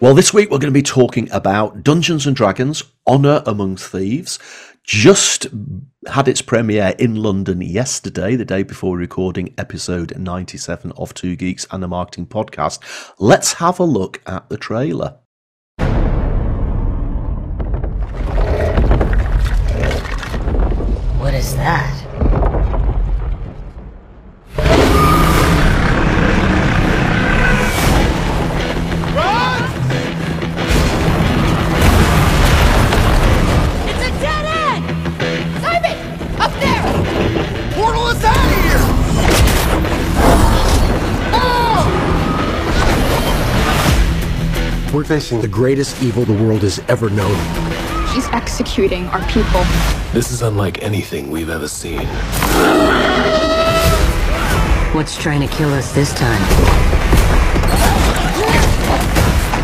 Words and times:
Well, 0.00 0.14
this 0.14 0.32
week 0.32 0.48
we're 0.48 0.58
going 0.58 0.72
to 0.72 0.78
be 0.78 0.80
talking 0.80 1.28
about 1.32 1.82
Dungeons 1.82 2.24
and 2.24 2.36
Dragons 2.36 2.84
Honor 3.04 3.42
Among 3.46 3.74
Thieves. 3.74 4.38
Just 4.84 5.48
had 6.06 6.28
its 6.28 6.40
premiere 6.40 6.94
in 7.00 7.16
London 7.16 7.60
yesterday, 7.60 8.36
the 8.36 8.44
day 8.44 8.62
before 8.62 8.96
recording 8.96 9.52
episode 9.58 10.16
97 10.16 10.92
of 10.96 11.14
Two 11.14 11.34
Geeks 11.34 11.66
and 11.72 11.82
a 11.82 11.88
Marketing 11.88 12.28
Podcast. 12.28 12.78
Let's 13.18 13.54
have 13.54 13.80
a 13.80 13.84
look 13.84 14.22
at 14.24 14.48
the 14.48 14.56
trailer. 14.56 15.18
What 21.18 21.34
is 21.34 21.56
that? 21.56 22.07
Facing 45.08 45.40
the 45.40 45.48
greatest 45.48 46.02
evil 46.02 46.22
the 46.26 46.34
world 46.34 46.60
has 46.60 46.80
ever 46.80 47.08
known. 47.08 47.34
He's 48.12 48.26
executing 48.26 49.06
our 49.06 49.26
people. 49.28 49.64
This 50.12 50.30
is 50.30 50.42
unlike 50.42 50.82
anything 50.82 51.30
we've 51.30 51.48
ever 51.48 51.66
seen. 51.66 52.06
What's 54.94 55.16
trying 55.16 55.40
to 55.40 55.46
kill 55.46 55.72
us 55.72 55.94
this 55.94 56.12
time? 56.12 56.42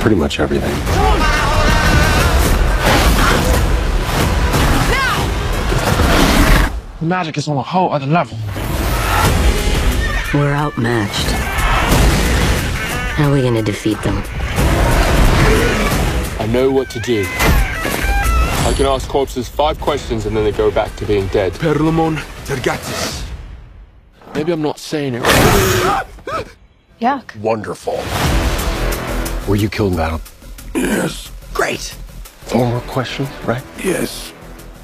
Pretty 0.01 0.17
much 0.17 0.41
everything. 0.41 0.75
The 7.01 7.07
magic 7.07 7.37
is 7.37 7.49
on 7.49 7.59
a 7.59 7.63
whole 7.63 7.93
other 7.93 8.07
level. 8.07 8.39
We're 10.33 10.55
outmatched. 10.55 11.33
How 13.17 13.29
are 13.29 13.35
we 13.35 13.43
gonna 13.43 13.61
defeat 13.61 14.01
them? 14.01 14.23
I 16.45 16.47
know 16.49 16.71
what 16.71 16.91
to 16.91 17.01
do. 17.01 17.25
I 17.27 18.75
can 18.77 18.85
ask 18.85 19.09
corpses 19.09 19.49
five 19.49 19.81
questions 19.81 20.27
and 20.27 20.37
then 20.37 20.45
they 20.45 20.53
go 20.53 20.71
back 20.71 20.95
to 20.97 21.07
being 21.07 21.27
dead. 21.29 21.55
Perlumon 21.55 22.17
Tergatis. 22.45 23.27
Maybe 24.35 24.53
I'm 24.53 24.61
not 24.61 24.79
saying 24.79 25.15
it 25.15 25.21
right. 25.23 26.05
Yuck. 27.01 27.35
Wonderful. 27.41 27.95
Were 29.49 29.57
you 29.57 29.71
killed 29.71 29.93
in 29.93 29.97
battle? 29.97 30.21
Yes. 30.75 31.33
Great. 31.55 31.81
Four 31.81 32.67
more 32.69 32.81
questions, 32.83 33.31
right? 33.47 33.65
Yes. 33.83 34.35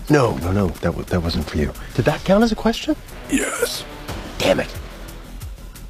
No, 0.09 0.39
no, 0.39 0.53
no. 0.53 0.69
That, 0.69 0.93
w- 0.97 1.05
that 1.05 1.23
wasn't 1.23 1.45
for 1.45 1.59
you. 1.59 1.75
Did 1.95 2.07
that 2.07 2.25
count 2.25 2.43
as 2.43 2.53
a 2.53 2.57
question? 2.57 2.97
Yes. 3.31 3.85
Damn 4.39 4.61
it. 4.61 4.75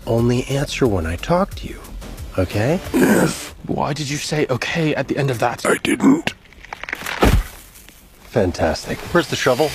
Only 0.04 0.42
answer 0.46 0.88
when 0.88 1.06
I 1.06 1.14
talk 1.14 1.54
to 1.54 1.68
you. 1.68 1.80
Okay? 2.40 2.80
Yes. 2.94 3.54
Why 3.66 3.92
did 3.92 4.08
you 4.08 4.16
say 4.16 4.46
okay 4.48 4.94
at 4.94 5.08
the 5.08 5.18
end 5.18 5.30
of 5.30 5.40
that? 5.40 5.66
I 5.66 5.76
didn't. 5.76 6.30
Fantastic. 8.30 8.98
Where's 9.12 9.28
the 9.28 9.36
shovel? 9.36 9.68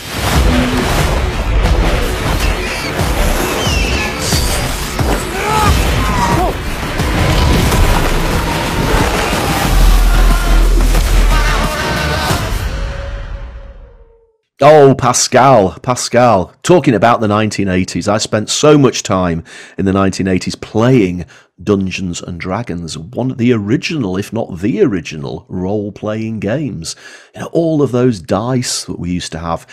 Oh, 14.61 14.95
Pascal, 14.97 15.77
Pascal, 15.81 16.53
talking 16.63 16.93
about 16.93 17.19
the 17.19 17.27
1980s. 17.27 18.07
I 18.07 18.17
spent 18.17 18.49
so 18.49 18.77
much 18.77 19.03
time 19.03 19.43
in 19.77 19.83
the 19.83 19.91
1980s 19.91 20.61
playing 20.61 21.25
Dungeons 21.61 22.21
and 22.21 22.39
Dragons, 22.39 22.97
one 22.97 23.31
of 23.31 23.37
the 23.37 23.51
original, 23.51 24.15
if 24.15 24.31
not 24.31 24.59
the 24.59 24.81
original, 24.81 25.45
role 25.49 25.91
playing 25.91 26.39
games. 26.39 26.95
You 27.33 27.41
know, 27.41 27.47
all 27.47 27.81
of 27.81 27.91
those 27.91 28.21
dice 28.21 28.85
that 28.85 28.97
we 28.97 29.11
used 29.11 29.33
to 29.33 29.39
have 29.39 29.67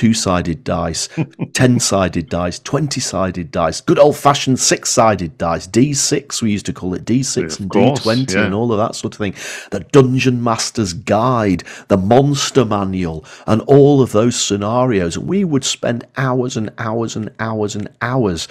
two 0.00 0.14
sided 0.14 0.64
dice, 0.64 1.10
10 1.52 1.78
sided 1.78 2.30
dice, 2.30 2.58
20 2.60 3.02
sided 3.02 3.50
dice, 3.50 3.82
good 3.82 3.98
old 3.98 4.16
fashioned 4.16 4.58
six 4.58 4.88
sided 4.88 5.36
dice, 5.36 5.66
D6, 5.66 6.40
we 6.40 6.52
used 6.52 6.64
to 6.64 6.72
call 6.72 6.94
it 6.94 7.04
D6 7.04 7.60
and 7.60 7.70
course, 7.70 8.00
D20 8.00 8.32
yeah. 8.32 8.46
and 8.46 8.54
all 8.54 8.72
of 8.72 8.78
that 8.78 8.94
sort 8.94 9.14
of 9.14 9.18
thing. 9.18 9.34
The 9.70 9.80
Dungeon 9.80 10.42
Master's 10.42 10.94
Guide, 10.94 11.64
the 11.88 11.98
Monster 11.98 12.64
Manual, 12.64 13.26
and 13.46 13.60
all 13.66 14.00
of 14.00 14.12
those 14.12 14.40
scenarios. 14.40 15.18
We 15.18 15.44
would 15.44 15.64
spend 15.64 16.06
hours 16.16 16.56
and 16.56 16.72
hours 16.78 17.14
and 17.14 17.30
hours 17.38 17.76
and 17.76 17.90
hours 18.00 18.48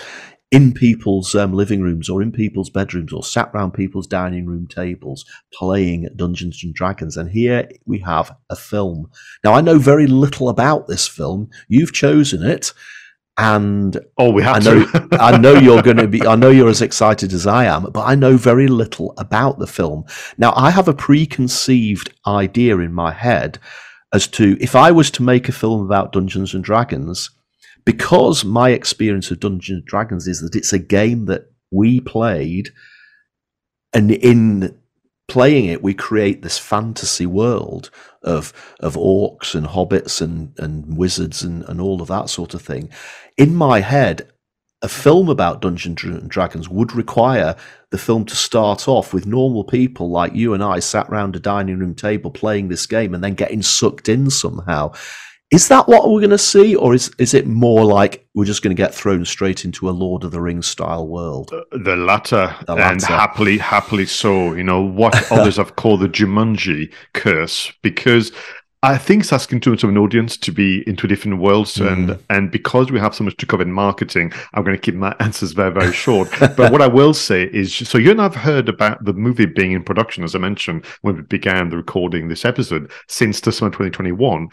in 0.52 0.74
people's 0.74 1.36
um, 1.36 1.54
living 1.54 1.82
rooms 1.82 2.10
or 2.10 2.22
in 2.24 2.32
people's 2.32 2.72
bedrooms 2.72 3.14
or 3.14 3.24
sat 3.24 3.54
round 3.54 3.74
people's 3.74 4.08
dining 4.08 4.48
room 4.48 4.66
tables 4.66 5.24
playing 5.54 6.10
Dungeons 6.16 6.64
and 6.64 6.74
Dragons. 6.74 7.18
And 7.18 7.30
here 7.30 7.70
we 7.86 8.00
have 8.00 8.36
a 8.50 8.56
film. 8.56 9.12
Now, 9.44 9.54
I 9.54 9.62
know 9.62 9.78
very 9.78 10.08
little 10.08 10.50
about 10.50 10.88
this 10.88 11.08
film. 11.08 11.50
You've 11.68 11.94
chosen 11.94 12.44
it. 12.44 12.74
And 13.38 13.98
Oh, 14.18 14.32
we 14.32 14.42
I 14.44 14.56
have 14.56 14.66
know, 14.66 14.86
to. 14.86 15.08
I 15.22 15.38
know 15.38 15.54
you're 15.54 15.84
going 15.84 15.98
to 15.98 16.08
be, 16.08 16.26
I 16.26 16.36
know 16.36 16.50
you're 16.50 16.68
as 16.68 16.81
excited 16.81 17.31
as 17.31 17.46
I 17.48 17.66
am, 17.66 17.84
but 17.84 18.04
I 18.06 18.16
know 18.16 18.36
very 18.36 18.68
little 18.68 19.14
about 19.18 19.60
the 19.60 19.68
film. 19.68 20.04
Now, 20.38 20.52
I 20.56 20.72
have 20.72 20.88
a 20.88 20.94
preconceived 20.94 22.12
idea 22.28 22.78
in 22.80 22.92
my 22.92 23.14
head 23.14 23.60
as 24.14 24.28
to 24.28 24.58
if 24.60 24.76
I 24.76 24.92
was 24.92 25.12
to 25.12 25.24
make 25.24 25.48
a 25.48 25.54
film 25.54 25.86
about 25.86 26.12
Dungeons 26.12 26.54
and 26.54 26.64
Dragons, 26.64 27.30
because 27.85 28.45
my 28.45 28.69
experience 28.69 29.31
of 29.31 29.40
Dungeons 29.40 29.78
and 29.79 29.85
Dragons 29.85 30.28
is 30.28 30.41
that 30.41 30.56
it's 30.56 30.73
a 30.73 30.79
game 30.79 31.25
that 31.25 31.51
we 31.72 32.00
played, 32.00 32.69
and 33.94 34.12
in 34.12 34.78
playing 35.28 35.66
it, 35.66 35.84
we 35.84 35.94
create 35.94 36.41
this 36.41 36.57
fantasy 36.57 37.25
world 37.25 37.89
of 38.23 38.51
of 38.79 38.95
orcs 38.95 39.56
and 39.56 39.68
hobbits 39.68 40.22
and 40.22 40.53
and 40.59 40.97
wizards 40.97 41.44
and 41.44 41.63
and 41.69 41.79
all 41.79 42.01
of 42.01 42.07
that 42.07 42.29
sort 42.29 42.53
of 42.53 42.62
thing. 42.62 42.89
In 43.38 43.56
my 43.56 43.79
head, 43.79 44.29
a 44.81 44.89
film 44.89 45.29
about 45.29 45.62
Dungeons 45.62 46.03
and 46.03 46.29
Dragons 46.29 46.69
would 46.69 46.94
require 46.94 47.56
the 47.91 47.97
film 47.97 48.25
to 48.25 48.35
start 48.35 48.88
off 48.88 49.13
with 49.13 49.25
normal 49.25 49.63
people 49.63 50.09
like 50.09 50.34
you 50.34 50.53
and 50.53 50.63
I 50.63 50.79
sat 50.79 51.09
round 51.09 51.35
a 51.35 51.39
dining 51.39 51.79
room 51.79 51.95
table 51.95 52.31
playing 52.31 52.69
this 52.69 52.85
game 52.85 53.13
and 53.13 53.23
then 53.23 53.34
getting 53.34 53.62
sucked 53.62 54.07
in 54.07 54.29
somehow. 54.29 54.94
Is 55.52 55.68
that 55.70 55.88
what 55.88 56.08
we're 56.10 56.20
going 56.20 56.30
to 56.30 56.38
see, 56.38 56.76
or 56.76 56.94
is 56.94 57.10
is 57.18 57.34
it 57.34 57.48
more 57.48 57.84
like 57.84 58.28
we're 58.36 58.46
just 58.46 58.62
going 58.62 58.76
to 58.76 58.80
get 58.80 58.94
thrown 58.94 59.26
straight 59.26 59.66
into 59.66 59.90
a 59.90 59.92
Lord 59.92 60.24
of 60.24 60.30
the 60.32 60.40
Rings 60.42 60.68
style 60.68 61.08
world? 61.08 61.52
the 61.72 61.96
latter, 61.96 62.56
The 62.68 62.75
and 62.75 63.01
happily, 63.01 63.57
happily 63.57 64.06
so. 64.06 64.54
You 64.54 64.63
know 64.63 64.81
what 64.81 65.31
others 65.31 65.57
have 65.57 65.75
called 65.75 66.01
the 66.01 66.07
Jumanji 66.10 66.94
curse, 67.13 67.72
because 67.81 68.31
I 68.84 68.98
think 69.00 69.24
it's 69.24 69.34
asking 69.34 69.62
too 69.62 69.72
much 69.72 69.84
of 69.84 69.90
an 69.90 69.98
audience 69.98 70.38
to 70.38 70.51
be 70.51 70.88
into 70.88 71.07
a 71.07 71.10
different 71.10 71.40
worlds, 71.40 71.75
Mm. 71.78 71.92
and 71.94 72.19
and 72.30 72.52
because 72.52 72.92
we 72.92 73.00
have 73.00 73.16
so 73.16 73.24
much 73.24 73.36
to 73.38 73.48
cover 73.48 73.63
in 73.63 73.72
marketing, 73.72 74.31
I'm 74.54 74.63
going 74.63 74.78
to 74.78 74.81
keep 74.81 74.94
my 74.94 75.16
answers 75.19 75.54
very, 75.54 75.72
very 75.72 75.94
short. 76.06 76.30
but 76.40 76.72
what 76.72 76.84
I 76.84 76.88
will 76.88 77.16
say 77.16 77.50
is, 77.52 77.74
so 77.75 77.98
you 77.98 78.12
and 78.12 78.22
I've 78.22 78.36
heard 78.36 78.69
about 78.69 79.04
the 79.04 79.13
movie 79.13 79.48
being 79.48 79.72
in 79.72 79.84
production, 79.84 80.24
as 80.24 80.36
I 80.36 80.38
mentioned 80.38 80.86
when 81.02 81.16
we 81.16 81.22
began 81.24 81.69
the 81.72 81.78
recording 81.78 82.28
this 82.28 82.45
episode, 82.45 82.92
since 83.07 83.42
December 83.42 83.72
2021 83.75 84.48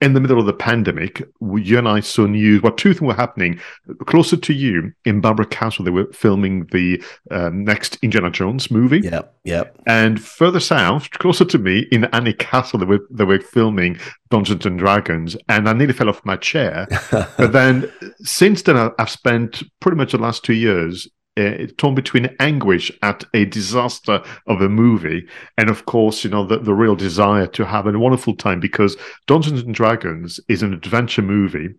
in 0.00 0.12
the 0.12 0.20
middle 0.20 0.38
of 0.38 0.46
the 0.46 0.52
pandemic, 0.52 1.28
you 1.40 1.76
and 1.78 1.88
I 1.88 2.00
saw 2.00 2.26
news. 2.26 2.62
Well, 2.62 2.72
two 2.72 2.94
things 2.94 3.02
were 3.02 3.14
happening. 3.14 3.58
Closer 4.06 4.36
to 4.36 4.52
you, 4.52 4.92
in 5.04 5.20
Bamburgh 5.20 5.50
Castle, 5.50 5.84
they 5.84 5.90
were 5.90 6.06
filming 6.12 6.66
the 6.66 7.02
um, 7.30 7.64
next 7.64 7.98
Indiana 8.02 8.30
Jones 8.30 8.70
movie. 8.70 9.00
Yep, 9.00 9.34
yep. 9.44 9.76
And 9.86 10.22
further 10.22 10.60
south, 10.60 11.10
closer 11.10 11.44
to 11.46 11.58
me, 11.58 11.88
in 11.90 12.02
Alnwick 12.12 12.38
Castle, 12.38 12.78
they 12.78 12.86
were 12.86 13.00
they 13.10 13.24
were 13.24 13.40
filming 13.40 13.98
Dungeons 14.30 14.66
and 14.66 14.78
Dragons, 14.78 15.36
and 15.48 15.68
I 15.68 15.72
nearly 15.72 15.94
fell 15.94 16.08
off 16.08 16.24
my 16.24 16.36
chair. 16.36 16.86
but 17.10 17.52
then, 17.52 17.90
since 18.20 18.62
then, 18.62 18.92
I've 18.98 19.10
spent 19.10 19.64
pretty 19.80 19.96
much 19.96 20.12
the 20.12 20.18
last 20.18 20.44
two 20.44 20.54
years 20.54 21.08
uh, 21.38 21.66
torn 21.76 21.94
between 21.94 22.34
anguish 22.40 22.90
at 23.02 23.24
a 23.34 23.44
disaster 23.44 24.22
of 24.46 24.60
a 24.60 24.68
movie, 24.68 25.26
and 25.56 25.70
of 25.70 25.86
course, 25.86 26.24
you 26.24 26.30
know, 26.30 26.44
the, 26.44 26.58
the 26.58 26.74
real 26.74 26.96
desire 26.96 27.46
to 27.46 27.64
have 27.64 27.86
a 27.86 27.98
wonderful 27.98 28.34
time 28.36 28.60
because 28.60 28.96
Dungeons 29.26 29.60
and 29.60 29.74
Dragons 29.74 30.40
is 30.48 30.62
an 30.62 30.72
adventure 30.72 31.22
movie 31.22 31.74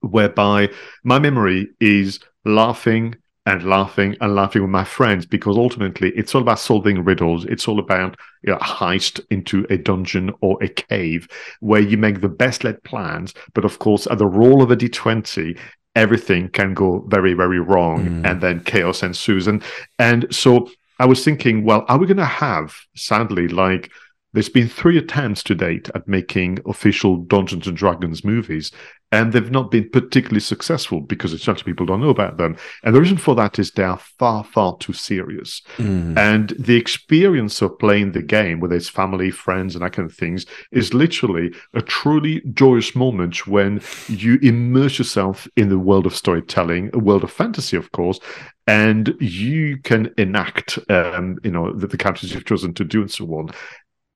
whereby 0.00 0.70
my 1.02 1.18
memory 1.18 1.68
is 1.80 2.20
laughing 2.44 3.16
and 3.46 3.62
laughing 3.68 4.16
and 4.20 4.34
laughing 4.34 4.62
with 4.62 4.70
my 4.70 4.84
friends 4.84 5.26
because 5.26 5.56
ultimately 5.56 6.10
it's 6.16 6.34
all 6.34 6.40
about 6.40 6.58
solving 6.58 7.04
riddles. 7.04 7.44
It's 7.44 7.68
all 7.68 7.78
about 7.78 8.16
you 8.42 8.52
know, 8.52 8.58
heist 8.58 9.20
into 9.30 9.66
a 9.68 9.76
dungeon 9.76 10.32
or 10.40 10.62
a 10.62 10.68
cave 10.68 11.28
where 11.60 11.80
you 11.80 11.98
make 11.98 12.20
the 12.20 12.28
best 12.28 12.64
laid 12.64 12.82
plans. 12.84 13.34
But 13.52 13.64
of 13.64 13.78
course, 13.78 14.06
at 14.06 14.18
the 14.18 14.26
roll 14.26 14.62
of 14.62 14.70
a 14.70 14.76
d20, 14.76 15.58
everything 15.94 16.48
can 16.48 16.74
go 16.74 17.04
very, 17.08 17.34
very 17.34 17.60
wrong 17.60 18.06
mm. 18.06 18.30
and 18.30 18.40
then 18.40 18.60
chaos 18.60 19.02
ensues. 19.02 19.46
And, 19.46 19.62
and 19.98 20.26
so 20.34 20.70
I 20.98 21.06
was 21.06 21.24
thinking, 21.24 21.64
well, 21.64 21.84
are 21.88 21.98
we 21.98 22.06
going 22.06 22.16
to 22.16 22.24
have, 22.24 22.74
sadly, 22.96 23.48
like, 23.48 23.90
there's 24.32 24.48
been 24.48 24.68
three 24.68 24.98
attempts 24.98 25.44
to 25.44 25.54
date 25.54 25.88
at 25.94 26.08
making 26.08 26.58
official 26.66 27.18
Dungeons 27.18 27.68
and 27.68 27.76
Dragons 27.76 28.24
movies, 28.24 28.72
and 29.14 29.32
they've 29.32 29.50
not 29.52 29.70
been 29.70 29.88
particularly 29.90 30.40
successful 30.40 31.00
because 31.00 31.32
essentially 31.32 31.72
people 31.72 31.86
don't 31.86 32.00
know 32.00 32.10
about 32.10 32.36
them. 32.36 32.56
And 32.82 32.92
the 32.92 33.00
reason 33.00 33.16
for 33.16 33.36
that 33.36 33.60
is 33.60 33.70
they 33.70 33.84
are 33.84 34.00
far, 34.18 34.42
far 34.42 34.76
too 34.78 34.92
serious. 34.92 35.62
Mm. 35.76 36.18
And 36.18 36.52
the 36.58 36.74
experience 36.74 37.62
of 37.62 37.78
playing 37.78 38.10
the 38.10 38.22
game, 38.22 38.58
whether 38.58 38.74
it's 38.74 38.88
family, 38.88 39.30
friends, 39.30 39.76
and 39.76 39.84
that 39.84 39.92
kind 39.92 40.10
of 40.10 40.16
things, 40.16 40.46
is 40.72 40.94
literally 40.94 41.54
a 41.74 41.80
truly 41.80 42.42
joyous 42.54 42.96
moment 42.96 43.46
when 43.46 43.80
you 44.08 44.40
immerse 44.42 44.98
yourself 44.98 45.46
in 45.54 45.68
the 45.68 45.78
world 45.78 46.06
of 46.06 46.16
storytelling, 46.16 46.90
a 46.92 46.98
world 46.98 47.22
of 47.22 47.30
fantasy, 47.30 47.76
of 47.76 47.92
course, 47.92 48.18
and 48.66 49.14
you 49.20 49.78
can 49.84 50.12
enact, 50.18 50.76
um, 50.90 51.38
you 51.44 51.52
know, 51.52 51.72
the, 51.72 51.86
the 51.86 51.98
characters 51.98 52.34
you've 52.34 52.46
chosen 52.46 52.74
to 52.74 52.84
do 52.84 53.02
and 53.02 53.12
so 53.12 53.26
on 53.26 53.50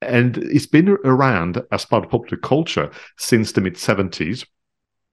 and 0.01 0.39
it's 0.39 0.67
been 0.67 0.89
around 1.05 1.61
as 1.73 1.85
part 1.85 2.05
of 2.05 2.11
popular 2.11 2.41
culture 2.41 2.89
since 3.17 3.51
the 3.51 3.61
mid 3.61 3.75
70s. 3.75 4.47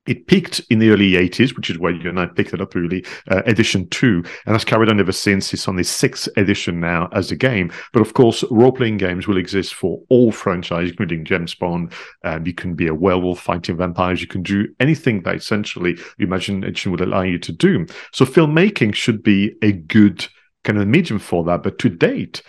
It 0.05 0.27
peaked 0.27 0.61
in 0.69 0.79
the 0.79 0.89
early 0.91 1.11
80s, 1.11 1.55
which 1.55 1.69
is 1.69 1.79
where 1.79 1.91
you 1.91 2.09
and 2.09 2.19
I 2.19 2.27
picked 2.27 2.53
it 2.53 2.61
up 2.61 2.75
really, 2.75 3.03
uh, 3.29 3.41
edition 3.45 3.87
two, 3.89 4.23
and 4.45 4.53
has 4.55 4.63
carried 4.63 4.89
on 4.89 4.99
ever 4.99 5.11
since. 5.11 5.53
It's 5.53 5.67
on 5.67 5.75
the 5.75 5.83
sixth 5.83 6.27
edition 6.37 6.79
now 6.79 7.09
as 7.11 7.31
a 7.31 7.35
game. 7.35 7.71
But 7.91 8.01
of 8.01 8.13
course, 8.13 8.43
role 8.51 8.71
playing 8.71 8.97
games 8.97 9.27
will 9.27 9.37
exist 9.37 9.73
for 9.73 10.01
all 10.09 10.31
franchises, 10.31 10.91
including 10.91 11.25
James 11.25 11.55
Bond. 11.55 11.91
Um, 12.23 12.45
you 12.45 12.53
can 12.53 12.75
be 12.75 12.87
a 12.87 12.93
werewolf 12.93 13.39
fighting 13.39 13.77
vampires. 13.77 14.21
You 14.21 14.27
can 14.27 14.43
do 14.43 14.67
anything 14.79 15.23
that 15.23 15.35
essentially 15.35 15.97
your 16.17 16.27
imagination 16.27 16.91
would 16.91 17.01
allow 17.01 17.21
you 17.21 17.39
to 17.39 17.51
do. 17.51 17.87
So, 18.11 18.25
filmmaking 18.25 18.93
should 18.93 19.23
be 19.23 19.55
a 19.61 19.71
good 19.71 20.27
kind 20.63 20.79
of 20.79 20.87
medium 20.87 21.19
for 21.19 21.43
that. 21.45 21.63
But 21.63 21.79
to 21.79 21.89
date, 21.89 22.43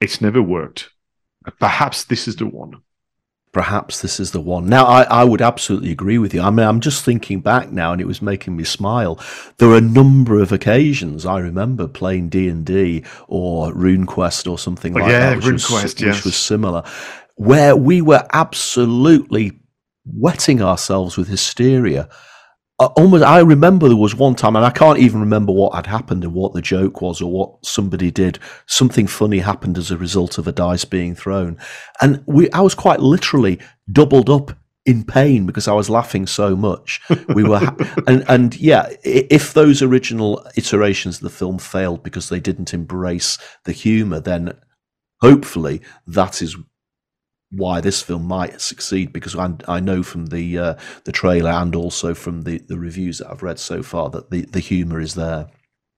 it's 0.00 0.20
never 0.20 0.42
worked. 0.42 0.90
Perhaps 1.58 2.04
this 2.04 2.28
is 2.28 2.36
the 2.36 2.46
one. 2.46 2.82
Perhaps 3.52 4.00
this 4.00 4.18
is 4.18 4.30
the 4.30 4.40
one. 4.40 4.66
Now, 4.66 4.86
I, 4.86 5.02
I 5.02 5.24
would 5.24 5.42
absolutely 5.42 5.90
agree 5.90 6.16
with 6.16 6.32
you. 6.32 6.40
I 6.40 6.48
mean, 6.48 6.66
I'm 6.66 6.80
just 6.80 7.04
thinking 7.04 7.40
back 7.40 7.70
now, 7.70 7.92
and 7.92 8.00
it 8.00 8.06
was 8.06 8.22
making 8.22 8.56
me 8.56 8.64
smile. 8.64 9.20
There 9.58 9.68
are 9.68 9.76
a 9.76 9.82
number 9.82 10.40
of 10.40 10.52
occasions 10.52 11.26
I 11.26 11.38
remember 11.38 11.86
playing 11.86 12.30
D 12.30 12.48
and 12.48 12.64
D 12.64 13.04
or 13.28 13.70
RuneQuest 13.72 14.50
or 14.50 14.58
something 14.58 14.96
oh, 14.96 15.00
like 15.00 15.10
yeah, 15.10 15.30
that, 15.30 15.36
which, 15.36 15.44
RuneQuest, 15.44 15.82
was, 15.82 16.00
yes. 16.00 16.16
which 16.16 16.24
was 16.24 16.36
similar, 16.36 16.82
where 17.36 17.76
we 17.76 18.00
were 18.00 18.26
absolutely 18.32 19.60
wetting 20.06 20.62
ourselves 20.62 21.18
with 21.18 21.28
hysteria 21.28 22.08
almost 22.86 23.24
I 23.24 23.40
remember 23.40 23.88
there 23.88 23.96
was 23.96 24.14
one 24.14 24.34
time, 24.34 24.56
and 24.56 24.64
I 24.64 24.70
can't 24.70 24.98
even 24.98 25.20
remember 25.20 25.52
what 25.52 25.74
had 25.74 25.86
happened 25.86 26.24
and 26.24 26.34
what 26.34 26.52
the 26.52 26.62
joke 26.62 27.02
was 27.02 27.20
or 27.20 27.30
what 27.30 27.64
somebody 27.64 28.10
did. 28.10 28.38
Something 28.66 29.06
funny 29.06 29.38
happened 29.38 29.78
as 29.78 29.90
a 29.90 29.96
result 29.96 30.38
of 30.38 30.46
a 30.46 30.52
dice 30.52 30.84
being 30.84 31.14
thrown, 31.14 31.58
and 32.00 32.22
we 32.26 32.50
I 32.52 32.60
was 32.60 32.74
quite 32.74 33.00
literally 33.00 33.58
doubled 33.90 34.30
up 34.30 34.56
in 34.84 35.04
pain 35.04 35.46
because 35.46 35.68
I 35.68 35.74
was 35.74 35.88
laughing 35.88 36.26
so 36.26 36.56
much. 36.56 37.00
We 37.34 37.44
were, 37.44 37.58
ha- 37.58 37.76
and 38.06 38.24
and 38.28 38.56
yeah, 38.56 38.88
if 39.04 39.54
those 39.54 39.82
original 39.82 40.44
iterations 40.56 41.16
of 41.16 41.22
the 41.22 41.30
film 41.30 41.58
failed 41.58 42.02
because 42.02 42.28
they 42.28 42.40
didn't 42.40 42.74
embrace 42.74 43.38
the 43.64 43.72
humor, 43.72 44.20
then 44.20 44.54
hopefully 45.20 45.82
that 46.06 46.42
is 46.42 46.56
why 47.52 47.80
this 47.80 48.02
film 48.02 48.26
might 48.26 48.60
succeed 48.60 49.12
because 49.12 49.36
I, 49.36 49.54
I 49.68 49.78
know 49.78 50.02
from 50.02 50.26
the 50.26 50.58
uh, 50.58 50.74
the 51.04 51.12
trailer 51.12 51.50
and 51.50 51.74
also 51.74 52.14
from 52.14 52.42
the, 52.42 52.58
the 52.58 52.78
reviews 52.78 53.18
that 53.18 53.30
I've 53.30 53.42
read 53.42 53.58
so 53.58 53.82
far 53.82 54.10
that 54.10 54.30
the, 54.30 54.42
the 54.42 54.60
humor 54.60 55.00
is 55.00 55.14
there. 55.14 55.48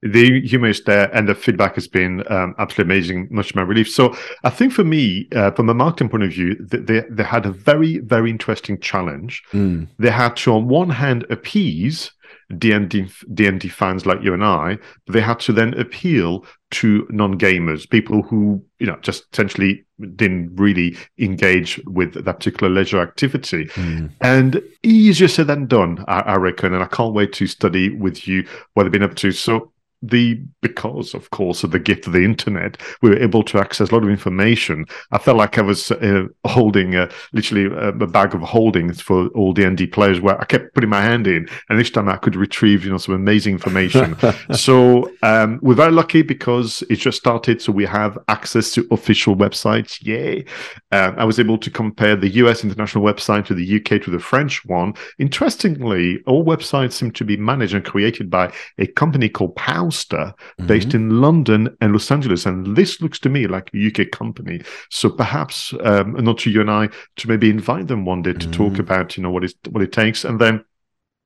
The 0.03 0.43
humor 0.47 0.69
is 0.69 0.85
there, 0.85 1.09
and 1.17 1.27
the 1.27 1.35
feedback 1.35 1.77
has 1.77 1.89
been 1.89 2.31
um, 2.31 2.55
absolutely 2.59 2.95
amazing. 2.95 3.29
Much 3.31 3.53
to 3.53 3.57
my 3.57 3.63
relief. 3.63 3.89
So, 3.89 4.15
I 4.43 4.51
think 4.51 4.75
for 4.75 4.85
me, 4.85 5.29
uh, 5.35 5.53
from 5.53 5.71
a 5.71 5.75
marketing 5.75 6.11
point 6.11 6.25
of 6.25 6.31
view, 6.31 6.57
they 6.61 7.05
they 7.09 7.23
had 7.23 7.47
a 7.47 7.51
very 7.51 8.01
very 8.01 8.29
interesting 8.29 8.79
challenge. 8.79 9.43
Mm. 9.53 9.89
They 9.99 10.11
had 10.11 10.37
to, 10.39 10.53
on 10.53 10.69
one 10.69 10.91
hand, 10.91 11.25
appease 11.31 12.11
D&D, 12.59 13.09
D&D 13.33 13.69
fans 13.69 14.07
like 14.07 14.23
you 14.23 14.35
and 14.35 14.45
I, 14.45 14.79
but 15.07 15.13
they 15.13 15.21
had 15.21 15.41
to 15.41 15.53
then 15.53 15.75
appeal 15.75 16.45
to 16.73 17.07
non-gamers, 17.11 17.89
people 17.89 18.23
who, 18.23 18.65
you 18.79 18.87
know, 18.87 18.97
just 19.03 19.27
essentially 19.33 19.85
didn't 20.17 20.55
really 20.57 20.97
engage 21.19 21.81
with 21.87 22.15
that 22.25 22.39
particular 22.39 22.73
leisure 22.73 23.01
activity. 23.01 23.67
Mm. 23.67 24.11
And 24.21 24.63
easier 24.83 25.29
said 25.29 25.47
than 25.47 25.67
done, 25.67 26.05
I, 26.09 26.21
I 26.21 26.37
reckon. 26.37 26.75
And 26.75 26.83
I 26.83 26.89
can't 26.89 27.15
wait 27.15 27.33
to 27.35 27.47
study 27.47 27.91
with 27.91 28.27
you 28.27 28.47
what 28.75 28.83
they've 28.83 28.93
been 28.93 29.03
up 29.03 29.15
to. 29.17 29.31
So 29.31 29.73
the 30.09 30.41
because 30.61 31.15
of 31.15 31.31
course 31.31 31.65
of 31.65 31.71
the 31.71 31.79
gift 31.79 32.07
of 32.07 32.13
the 32.13 32.25
internet 32.25 32.81
we 33.03 33.11
were 33.11 33.19
able 33.19 33.43
to 33.43 33.59
access 33.59 33.91
a 33.91 33.95
lot 33.95 34.03
of 34.03 34.11
information. 34.11 34.85
I 35.13 35.19
felt 35.19 35.39
like 35.39 35.59
i 35.59 35.63
was 35.63 35.91
uh, 35.91 36.25
holding 36.47 36.95
uh, 36.95 37.11
literally 37.33 37.67
a, 37.67 37.89
a, 37.89 38.07
bag 38.07 38.35
of 38.35 38.43
holdings 38.43 39.01
for 39.01 39.29
all 39.29 39.53
the 39.53 39.67
nd 39.67 39.93
players 39.93 40.21
where 40.21 40.41
i 40.41 40.45
kept 40.45 40.75
putting 40.75 40.91
my 40.91 41.01
hand 41.01 41.27
in 41.27 41.49
and 41.69 41.81
each 41.81 41.93
time 41.93 42.09
i 42.09 42.17
could 42.17 42.37
retrieve 42.37 42.85
you 42.85 42.91
know 42.91 42.99
some 42.99 43.15
amazing 43.15 43.55
information. 43.55 44.17
So 44.55 45.11
um, 45.23 45.59
we're 45.63 45.75
very 45.75 45.93
lucky 45.93 46.23
because 46.23 46.83
it 46.91 46.97
just 46.97 47.19
started 47.19 47.61
so 47.61 47.73
we 47.73 47.87
have 47.87 48.19
access 48.29 48.73
to 48.73 48.87
official 48.91 49.35
websites. 49.37 50.03
Yay! 50.03 50.45
Uh, 50.93 51.13
i 51.17 51.25
was 51.25 51.39
able 51.39 51.59
to 51.59 51.71
compare 51.71 52.17
the 52.17 52.29
us 52.29 52.65
international 52.65 53.05
website 53.05 53.47
to 53.47 53.55
the 53.55 53.77
uk 53.77 54.03
to 54.03 54.11
the 54.11 54.19
french 54.19 54.65
one. 54.65 54.95
Interestingly 55.19 56.23
all 56.27 56.45
websites 56.45 56.93
seem 56.93 57.11
to 57.13 57.25
be 57.25 57.37
managed 57.37 57.75
and 57.75 57.85
created 57.85 58.31
by 58.31 58.53
a 58.79 58.87
company 58.87 59.29
called 59.29 59.55
Pow 59.57 59.91
mm-hmm. 60.03 60.67
based 60.67 60.95
in 60.95 61.21
London 61.21 61.77
and 61.81 61.93
Los 61.93 62.11
Angeles. 62.11 62.47
And 62.47 62.77
this 62.77 63.01
looks 63.01 63.19
to 63.21 63.29
me 63.29 63.47
like 63.47 63.71
a 63.75 63.87
UK 63.87 64.11
company. 64.11 64.63
So 64.91 65.11
perhaps, 65.11 65.73
um, 65.83 66.13
not 66.15 66.39
to 66.39 66.51
you 66.51 66.61
and 66.61 66.71
I, 66.71 66.89
to 67.17 67.29
maybe 67.29 67.51
invite 67.51 67.89
them 67.89 68.05
one 68.05 68.23
day 68.23 68.33
to 68.33 68.39
mm-hmm. 68.39 68.51
talk 68.51 68.79
about, 68.79 69.17
you 69.17 69.23
know, 69.23 69.31
what 69.31 69.45
is 69.45 69.55
what 69.71 69.83
it 69.83 69.93
takes. 69.93 70.25
And 70.25 70.41
then 70.41 70.65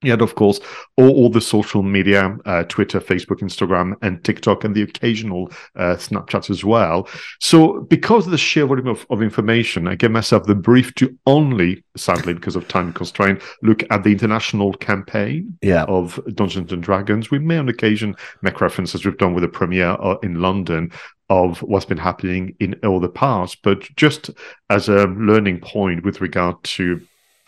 and 0.02 0.22
of 0.22 0.34
course, 0.36 0.60
all, 0.96 1.10
all 1.10 1.30
the 1.30 1.40
social 1.40 1.82
media, 1.82 2.36
uh, 2.44 2.62
Twitter, 2.64 3.00
Facebook, 3.00 3.40
Instagram, 3.40 3.94
and 4.02 4.22
TikTok, 4.24 4.62
and 4.62 4.74
the 4.74 4.82
occasional 4.82 5.50
uh, 5.76 5.96
Snapchats 5.96 6.50
as 6.50 6.64
well. 6.64 7.08
So, 7.40 7.80
because 7.80 8.26
of 8.26 8.30
the 8.30 8.38
sheer 8.38 8.66
volume 8.66 8.86
of, 8.86 9.06
of 9.10 9.22
information, 9.22 9.88
I 9.88 9.96
gave 9.96 10.12
myself 10.12 10.44
the 10.44 10.54
brief 10.54 10.94
to 10.96 11.16
only, 11.26 11.82
sadly, 11.96 12.34
because 12.34 12.54
of 12.54 12.68
time 12.68 12.92
constraint, 12.92 13.42
look 13.62 13.82
at 13.90 14.04
the 14.04 14.12
international 14.12 14.72
campaign 14.74 15.58
yeah. 15.62 15.84
of 15.84 16.20
Dungeons 16.34 16.72
and 16.72 16.82
Dragons. 16.82 17.30
We 17.30 17.40
may 17.40 17.58
on 17.58 17.68
occasion 17.68 18.14
make 18.42 18.60
references 18.60 19.00
as 19.00 19.04
we've 19.04 19.18
done 19.18 19.34
with 19.34 19.42
the 19.42 19.48
premiere 19.48 19.96
uh, 20.00 20.16
in 20.22 20.40
London 20.40 20.92
of 21.30 21.58
what's 21.58 21.84
been 21.84 21.98
happening 21.98 22.54
in 22.58 22.74
all 22.84 23.00
the 23.00 23.08
past, 23.08 23.58
but 23.62 23.82
just 23.96 24.30
as 24.70 24.88
a 24.88 25.06
learning 25.08 25.60
point 25.60 26.04
with 26.04 26.20
regard 26.22 26.62
to 26.62 27.00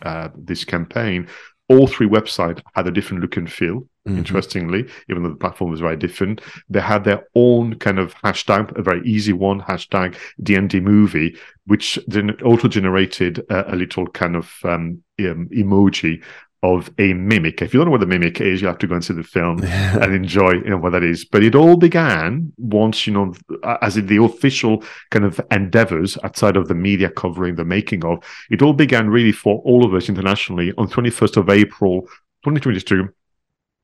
uh, 0.03 0.29
this 0.37 0.65
campaign, 0.65 1.27
all 1.71 1.87
three 1.87 2.09
websites 2.09 2.61
had 2.75 2.87
a 2.87 2.91
different 2.91 3.23
look 3.23 3.37
and 3.37 3.51
feel. 3.51 3.87
Mm-hmm. 4.09 4.19
Interestingly, 4.19 4.89
even 5.09 5.23
though 5.23 5.29
the 5.29 5.37
platform 5.37 5.71
was 5.71 5.81
very 5.81 5.97
different, 5.97 6.41
they 6.69 6.81
had 6.81 7.05
their 7.05 7.29
own 7.35 7.77
kind 7.77 7.99
of 7.99 8.15
hashtag, 8.17 8.77
a 8.77 8.83
very 8.83 9.07
easy 9.07 9.33
one, 9.33 9.61
hashtag 9.61 10.17
DND 10.43 10.83
movie, 10.83 11.37
which 11.67 11.99
then 12.09 12.31
auto 12.43 12.67
generated 12.67 13.45
a, 13.51 13.75
a, 13.75 13.77
little 13.77 14.07
kind 14.07 14.37
of 14.37 14.53
um, 14.65 15.03
um, 15.21 15.49
emoji 15.55 16.23
of 16.63 16.91
a 16.99 17.15
mimic. 17.15 17.63
If 17.63 17.73
you 17.73 17.81
don't 17.81 17.87
know 17.87 17.93
what 17.93 18.03
a 18.03 18.07
mimic 18.07 18.41
is, 18.41 18.61
you 18.61 18.69
have 18.69 18.79
to 18.79 18.87
go 18.87 18.95
and 18.95 19.05
see 19.05 19.15
the 19.15 19.23
film 19.23 19.63
and 19.65 20.15
enjoy 20.15 20.53
you 20.53 20.71
know, 20.71 20.77
what 20.77 20.93
that 20.93 21.03
is. 21.03 21.25
But 21.25 21.43
it 21.43 21.55
all 21.55 21.77
began 21.77 22.53
once, 22.59 23.07
you 23.07 23.13
know, 23.13 23.35
as 23.81 23.97
in 23.97 24.07
the 24.07 24.23
official 24.23 24.85
kind 25.11 25.25
of 25.25 25.41
endeavors 25.51 26.19
outside 26.23 26.57
of 26.57 26.69
the 26.69 26.75
media 26.75 27.11
covering 27.11 27.55
the 27.55 27.65
making 27.65 28.05
of, 28.05 28.23
it 28.51 28.63
all 28.63 28.75
began 28.75 29.09
really 29.09 29.33
for 29.33 29.61
all 29.65 29.85
of 29.85 29.95
us 29.95 30.09
internationally 30.09 30.73
on 30.77 30.89
21st 30.89 31.37
of 31.39 31.49
April, 31.49 32.03
2022 32.45 33.09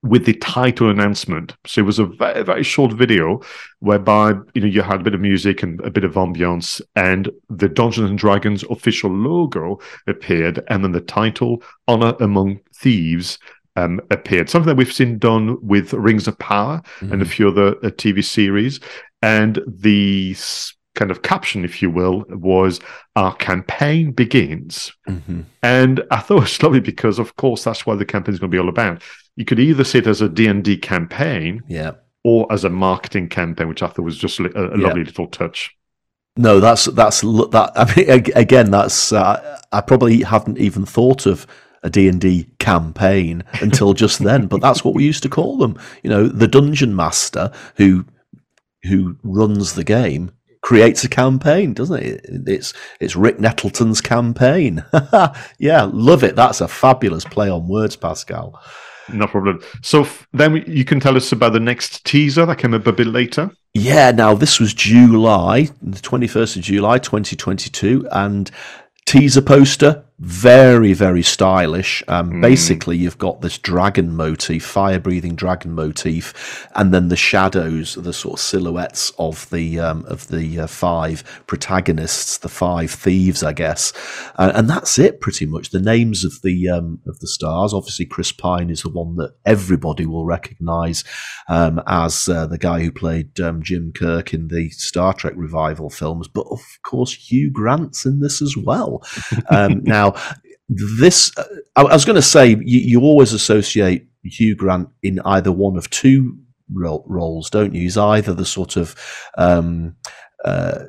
with 0.03 0.25
the 0.25 0.35
title 0.35 0.91
announcement. 0.91 1.55
So 1.67 1.81
it 1.81 1.85
was 1.85 1.99
a 1.99 2.07
very, 2.07 2.45
very 2.45 2.63
short 2.63 2.93
video 2.93 3.41
whereby 3.81 4.35
you 4.55 4.61
know 4.61 4.67
you 4.67 4.83
had 4.83 5.01
a 5.01 5.05
bit 5.05 5.15
of 5.15 5.21
music 5.21 5.63
and 5.63 5.81
a 5.81 5.91
bit 5.91 6.05
of 6.05 6.15
ambience, 6.15 6.81
and 6.95 7.31
the 7.51 7.69
Dungeons 7.69 8.11
and 8.11 8.19
Dragons 8.19 8.65
official 8.65 9.11
logo 9.11 9.81
appeared, 10.07 10.63
and 10.69 10.85
then 10.85 10.93
the 10.93 11.01
title 11.01 11.63
"Honor 11.89 12.15
Among 12.21 12.61
Thieves." 12.75 13.39
um, 13.77 14.01
appeared. 14.11 14.51
Something 14.51 14.69
that 14.69 14.77
we've 14.77 14.93
seen 14.93 15.19
done 15.19 15.59
with 15.65 15.93
Rings 15.93 16.27
of 16.27 16.39
Power 16.39 16.83
mm-hmm. 17.01 17.13
and 17.13 17.23
a 17.23 17.27
few 17.27 17.49
other 17.49 17.77
uh, 17.77 17.91
TV 17.91 18.25
series. 18.25 18.81
And 19.23 19.61
the 19.67 20.37
kind 20.95 21.11
of 21.11 21.23
caption, 21.23 21.65
if 21.65 21.83
you 21.83 21.91
will, 21.91 22.25
was 22.29 22.81
"Our 23.15 23.35
campaign 23.37 24.13
begins." 24.13 24.93
Mm-hmm. 25.09 25.43
And 25.63 26.03
I 26.11 26.19
thought 26.19 26.39
it 26.39 26.41
was 26.41 26.63
lovely 26.63 26.81
because, 26.81 27.19
of 27.19 27.37
course, 27.37 27.65
that's 27.65 27.87
what 27.87 27.99
the 27.99 28.05
campaign 28.05 28.35
is 28.35 28.41
going 28.41 28.51
to 28.51 28.55
be 28.55 28.61
all 28.61 28.69
about. 28.69 29.03
You 29.37 29.45
could 29.45 29.61
either 29.61 29.85
see 29.85 29.99
it 29.99 30.07
as 30.07 30.21
a 30.21 30.29
D 30.29 30.47
and 30.47 30.65
D 30.65 30.77
campaign, 30.77 31.63
yeah, 31.69 31.93
or 32.25 32.51
as 32.51 32.65
a 32.65 32.71
marketing 32.71 33.29
campaign, 33.29 33.69
which 33.69 33.83
I 33.83 33.89
thought 33.89 34.05
was 34.05 34.19
just 34.19 34.41
a, 34.41 34.45
a 34.45 34.77
lovely 34.77 35.03
yeah. 35.03 35.07
little 35.07 35.29
touch. 35.29 35.77
No, 36.37 36.61
that's 36.61 36.87
that's 36.87 37.21
that. 37.21 37.73
I 37.75 37.95
mean, 37.95 38.33
again, 38.35 38.71
that's 38.71 39.13
uh, 39.13 39.61
I 39.73 39.81
probably 39.81 40.23
haven't 40.23 40.59
even 40.59 40.85
thought 40.85 41.27
of 41.27 41.47
a 41.83 41.91
D&D 41.91 42.49
campaign 42.59 43.45
until 43.61 43.95
just 43.95 44.19
then, 44.19 44.47
but 44.47 44.61
that's 44.61 44.85
what 44.85 44.95
we 44.95 45.05
used 45.05 45.23
to 45.23 45.29
call 45.29 45.57
them. 45.57 45.79
You 46.03 46.11
know, 46.11 46.27
the 46.27 46.49
dungeon 46.49 46.97
master 46.97 47.53
who 47.77 48.05
who 48.83 49.17
runs 49.23 49.75
the 49.75 49.85
game 49.85 50.33
creates 50.63 51.05
a 51.05 51.09
campaign, 51.09 51.73
doesn't 51.73 52.03
it? 52.03 52.27
It's 52.29 52.75
it's 53.01 53.17
Rick 53.17 53.39
Nettleton's 53.39 54.01
campaign. 54.01 54.85
yeah, 55.59 55.89
love 55.91 56.25
it. 56.25 56.37
That's 56.37 56.61
a 56.61 56.69
fabulous 56.69 57.25
play 57.25 57.49
on 57.49 57.69
words, 57.69 57.97
Pascal. 57.97 58.61
No 59.13 59.27
problem. 59.27 59.61
So 59.83 60.03
f- 60.03 60.27
then 60.33 60.65
you 60.67 60.85
can 60.85 61.01
tell 61.01 61.17
us 61.17 61.33
about 61.33 61.53
the 61.53 61.61
next 61.61 62.05
teaser 62.05 62.47
that 62.47 62.59
came 62.59 62.75
up 62.75 62.87
a 62.87 62.93
bit 62.93 63.07
later. 63.07 63.51
Yeah, 63.75 64.11
now 64.11 64.35
this 64.35 64.59
was 64.59 64.73
July, 64.75 65.69
the 65.83 66.01
21st 66.01 66.57
of 66.57 66.63
July 66.63 66.99
2022, 66.99 68.09
and 68.11 68.51
teaser 69.05 69.43
poster 69.43 70.05
very 70.19 70.95
very 70.95 71.23
stylish. 71.23 72.03
Um, 72.09 72.31
mm. 72.31 72.41
basically 72.41 72.97
you've 72.97 73.19
got 73.19 73.43
this 73.43 73.59
dragon 73.59 74.17
motif 74.17 74.65
fire 74.65 74.99
breathing 74.99 75.37
dragon 75.37 75.73
motif 75.73 76.67
and 76.75 76.93
then 76.93 77.09
the 77.09 77.17
shadows 77.17 77.97
the 77.97 78.15
sort 78.15 78.35
of 78.35 78.41
silhouettes 78.41 79.13
of 79.19 79.49
the 79.51 79.79
um, 79.79 80.07
of 80.07 80.29
the 80.29 80.61
uh, 80.61 80.67
five 80.67 81.23
protagonists 81.47 82.39
the 82.39 82.49
five 82.49 82.91
thieves 82.91 83.43
i 83.43 83.53
guess. 83.53 83.93
Uh, 84.37 84.53
and 84.55 84.71
that's 84.71 84.99
it 84.99 85.21
pretty 85.21 85.45
much. 85.45 85.71
The 85.71 85.81
names 85.81 86.25
of 86.25 86.41
the 86.43 86.69
um, 86.71 87.01
of 87.07 87.19
the 87.21 87.29
stars. 87.29 87.75
Obviously 87.75 88.07
chris 88.07 88.33
pine 88.33 88.71
is 88.71 88.83
the 88.83 88.89
one 88.89 89.17
that 89.17 89.35
everybody 89.45 90.07
will 90.07 90.25
recognize 90.25 91.05
um, 91.49 91.83
as 91.87 92.27
uh, 92.29 92.47
the 92.47 92.59
guy 92.59 92.81
who 92.81 92.91
played 92.91 93.39
um, 93.41 93.63
jim 93.63 93.93
kirk 93.95 94.33
in 94.33 94.49
the 94.49 94.71
star 94.71 95.13
trek 95.13 95.35
revival 95.37 95.91
films 95.91 96.27
but 96.27 96.47
of 96.51 96.61
course 96.83 97.13
hugh 97.31 97.51
grant's 97.51 98.07
in 98.07 98.21
this 98.21 98.41
as 98.41 98.57
well. 98.57 99.03
Um, 99.49 99.83
now 99.85 100.06
Now, 100.15 100.21
this, 100.69 101.33
I, 101.77 101.83
was 101.85 102.05
going 102.05 102.17
to 102.17 102.23
say, 102.23 102.49
you, 102.49 102.59
you, 102.65 103.01
always 103.03 103.33
associate 103.33 104.09
Hugh 104.25 104.57
Grant 104.57 104.89
in 105.03 105.21
either 105.21 105.53
one 105.53 105.77
of 105.77 105.89
two 105.91 106.39
roles, 106.69 107.51
don't 107.51 107.75
you? 107.75 107.83
He's 107.83 107.97
either 107.97 108.35
the 108.35 108.45
sort 108.45 108.77
of 108.77 108.97
um, 109.39 109.97
uh, 110.45 110.85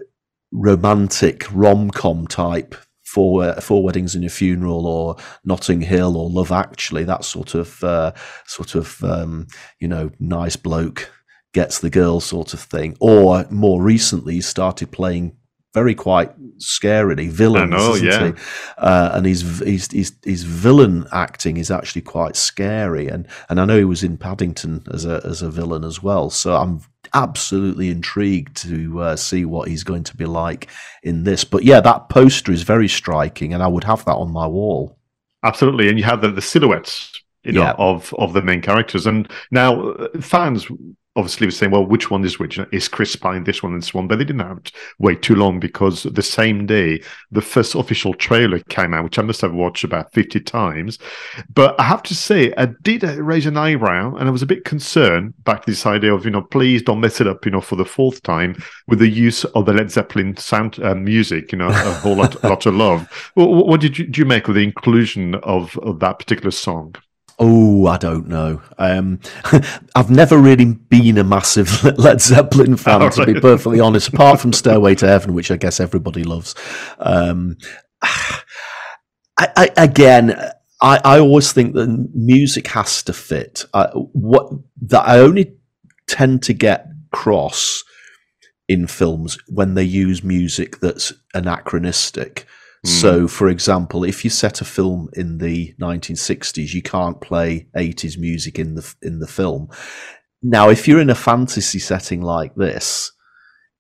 romantic 0.51 1.45
rom 1.51 1.91
com 1.91 2.27
type 2.27 2.75
four 3.03 3.53
four 3.61 3.83
weddings 3.83 4.15
and 4.15 4.25
a 4.25 4.29
funeral 4.29 4.85
or 4.85 5.15
Notting 5.45 5.81
Hill 5.81 6.17
or 6.17 6.29
Love 6.29 6.51
Actually 6.51 7.03
that 7.05 7.23
sort 7.23 7.55
of 7.55 7.83
uh, 7.83 8.11
sort 8.45 8.75
of 8.75 9.03
um, 9.03 9.47
you 9.79 9.87
know 9.87 10.11
nice 10.19 10.55
bloke 10.55 11.11
gets 11.53 11.79
the 11.79 11.89
girl 11.89 12.19
sort 12.19 12.53
of 12.53 12.59
thing 12.59 12.97
or 12.99 13.45
more 13.49 13.81
recently 13.81 14.41
started 14.41 14.91
playing 14.91 15.36
very 15.77 15.93
quite 15.93 16.31
scarily 16.57 17.29
villains, 17.29 17.69
know, 17.69 17.93
yeah. 17.93 18.31
Uh, 18.79 19.11
and 19.13 19.27
his, 19.27 19.59
his 19.59 19.87
his 19.91 20.11
his 20.23 20.41
villain 20.41 21.05
acting 21.11 21.57
is 21.57 21.69
actually 21.69 22.01
quite 22.01 22.35
scary. 22.35 23.07
And 23.07 23.27
and 23.47 23.59
I 23.59 23.65
know 23.65 23.77
he 23.77 23.83
was 23.83 24.03
in 24.03 24.17
Paddington 24.17 24.83
as 24.91 25.05
a 25.05 25.21
as 25.23 25.43
a 25.43 25.51
villain 25.51 25.83
as 25.83 26.01
well. 26.01 26.31
So 26.31 26.55
I'm 26.55 26.81
absolutely 27.13 27.91
intrigued 27.91 28.57
to 28.63 29.01
uh, 29.01 29.15
see 29.15 29.45
what 29.45 29.67
he's 29.67 29.83
going 29.83 30.03
to 30.05 30.17
be 30.17 30.25
like 30.25 30.67
in 31.03 31.25
this. 31.25 31.43
But 31.43 31.63
yeah, 31.63 31.79
that 31.81 32.09
poster 32.09 32.51
is 32.51 32.63
very 32.63 32.87
striking, 32.87 33.53
and 33.53 33.61
I 33.61 33.67
would 33.67 33.83
have 33.83 34.03
that 34.05 34.15
on 34.15 34.31
my 34.31 34.47
wall. 34.47 34.97
Absolutely, 35.43 35.89
and 35.89 35.99
you 35.99 36.05
have 36.05 36.21
the, 36.21 36.31
the 36.31 36.41
silhouettes 36.41 37.11
you 37.43 37.53
know, 37.53 37.61
yeah. 37.61 37.75
of 37.77 38.13
of 38.17 38.33
the 38.33 38.41
main 38.41 38.61
characters. 38.61 39.05
And 39.05 39.29
now 39.51 39.91
uh, 39.91 40.21
fans 40.21 40.67
obviously 41.17 41.47
was 41.47 41.57
saying, 41.57 41.71
well, 41.71 41.85
which 41.85 42.11
one 42.11 42.23
is 42.23 42.37
which? 42.37 42.59
Is 42.71 42.87
Chris 42.87 43.15
Pine 43.15 43.43
this 43.43 43.63
one 43.63 43.73
and 43.73 43.81
this 43.81 43.93
one? 43.93 44.07
But 44.07 44.19
they 44.19 44.23
didn't 44.23 44.47
have 44.47 44.63
to 44.63 44.71
wait 44.99 45.23
too 45.23 45.35
long 45.35 45.59
because 45.59 46.03
the 46.03 46.21
same 46.21 46.67
day, 46.67 47.01
the 47.31 47.41
first 47.41 47.73
official 47.73 48.13
trailer 48.13 48.59
came 48.59 48.93
out, 48.93 49.03
which 49.03 49.17
I 49.17 49.23
must 49.23 49.41
have 49.41 49.53
watched 49.53 49.83
about 49.83 50.13
50 50.13 50.39
times. 50.41 50.99
But 51.53 51.77
I 51.79 51.83
have 51.83 52.03
to 52.03 52.15
say, 52.15 52.53
I 52.55 52.67
did 52.83 53.01
raise 53.03 53.47
an 53.47 53.57
eyebrow 53.57 54.15
and 54.15 54.27
I 54.27 54.31
was 54.31 54.43
a 54.43 54.47
bit 54.47 54.63
concerned 54.63 55.33
back 55.43 55.65
to 55.65 55.71
this 55.71 55.87
idea 55.87 56.13
of, 56.13 56.23
you 56.23 56.31
know, 56.31 56.43
please 56.43 56.83
don't 56.83 57.01
mess 57.01 57.19
it 57.19 57.27
up, 57.27 57.43
you 57.45 57.51
know, 57.51 57.61
for 57.61 57.75
the 57.75 57.85
fourth 57.85 58.21
time 58.21 58.55
with 58.87 58.99
the 58.99 59.09
use 59.09 59.43
of 59.43 59.65
the 59.65 59.73
Led 59.73 59.89
Zeppelin 59.89 60.37
sound 60.37 60.79
uh, 60.83 60.93
music, 60.93 61.51
you 61.51 61.57
know, 61.57 61.69
a 61.69 61.93
whole 61.95 62.15
lot, 62.15 62.41
lot 62.43 62.65
of 62.67 62.75
love. 62.75 63.09
What, 63.33 63.65
what 63.65 63.81
did 63.81 63.97
you, 63.97 64.07
you 64.15 64.25
make 64.25 64.47
of 64.47 64.53
the 64.53 64.63
inclusion 64.63 65.35
of, 65.35 65.77
of 65.79 65.99
that 65.99 66.19
particular 66.19 66.51
song? 66.51 66.95
Oh, 67.39 67.85
I 67.85 67.97
don't 67.97 68.27
know. 68.27 68.61
Um, 68.77 69.19
I've 69.95 70.09
never 70.09 70.37
really 70.37 70.65
been 70.65 71.17
a 71.17 71.23
massive 71.23 71.83
Led 71.97 72.19
Zeppelin 72.19 72.77
fan, 72.77 73.03
oh, 73.03 73.09
to 73.09 73.25
be 73.25 73.39
perfectly 73.39 73.79
honest, 73.79 74.09
apart 74.09 74.39
from 74.39 74.53
Stairway 74.53 74.95
to 74.95 75.07
Heaven, 75.07 75.33
which 75.33 75.51
I 75.51 75.57
guess 75.57 75.79
everybody 75.79 76.23
loves. 76.23 76.55
Um, 76.99 77.57
I, 78.01 79.49
I, 79.55 79.69
again, 79.77 80.35
I, 80.81 80.99
I, 81.03 81.19
always 81.19 81.51
think 81.51 81.75
that 81.75 82.09
music 82.15 82.67
has 82.69 83.03
to 83.03 83.13
fit. 83.13 83.65
I, 83.71 83.85
what 83.93 84.51
that 84.87 85.07
I 85.07 85.19
only 85.19 85.57
tend 86.07 86.41
to 86.43 86.53
get 86.53 86.87
cross 87.11 87.83
in 88.67 88.87
films 88.87 89.37
when 89.47 89.75
they 89.75 89.83
use 89.83 90.23
music 90.23 90.79
that's 90.79 91.13
anachronistic. 91.35 92.47
So, 92.87 93.21
hmm. 93.21 93.27
for 93.27 93.49
example, 93.49 94.03
if 94.05 94.23
you 94.23 94.29
set 94.29 94.61
a 94.61 94.65
film 94.65 95.09
in 95.13 95.39
the 95.39 95.75
1960s, 95.79 96.73
you 96.73 96.81
can't 96.81 97.19
play 97.19 97.67
80s 97.75 98.17
music 98.17 98.57
in 98.57 98.75
the 98.75 98.95
in 99.01 99.19
the 99.19 99.27
film. 99.27 99.67
Now, 100.41 100.69
if 100.69 100.87
you're 100.87 101.01
in 101.01 101.09
a 101.09 101.15
fantasy 101.15 101.79
setting 101.79 102.21
like 102.21 102.55
this, 102.55 103.11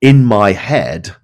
in 0.01 0.25
my 0.25 0.51
head, 0.51 1.15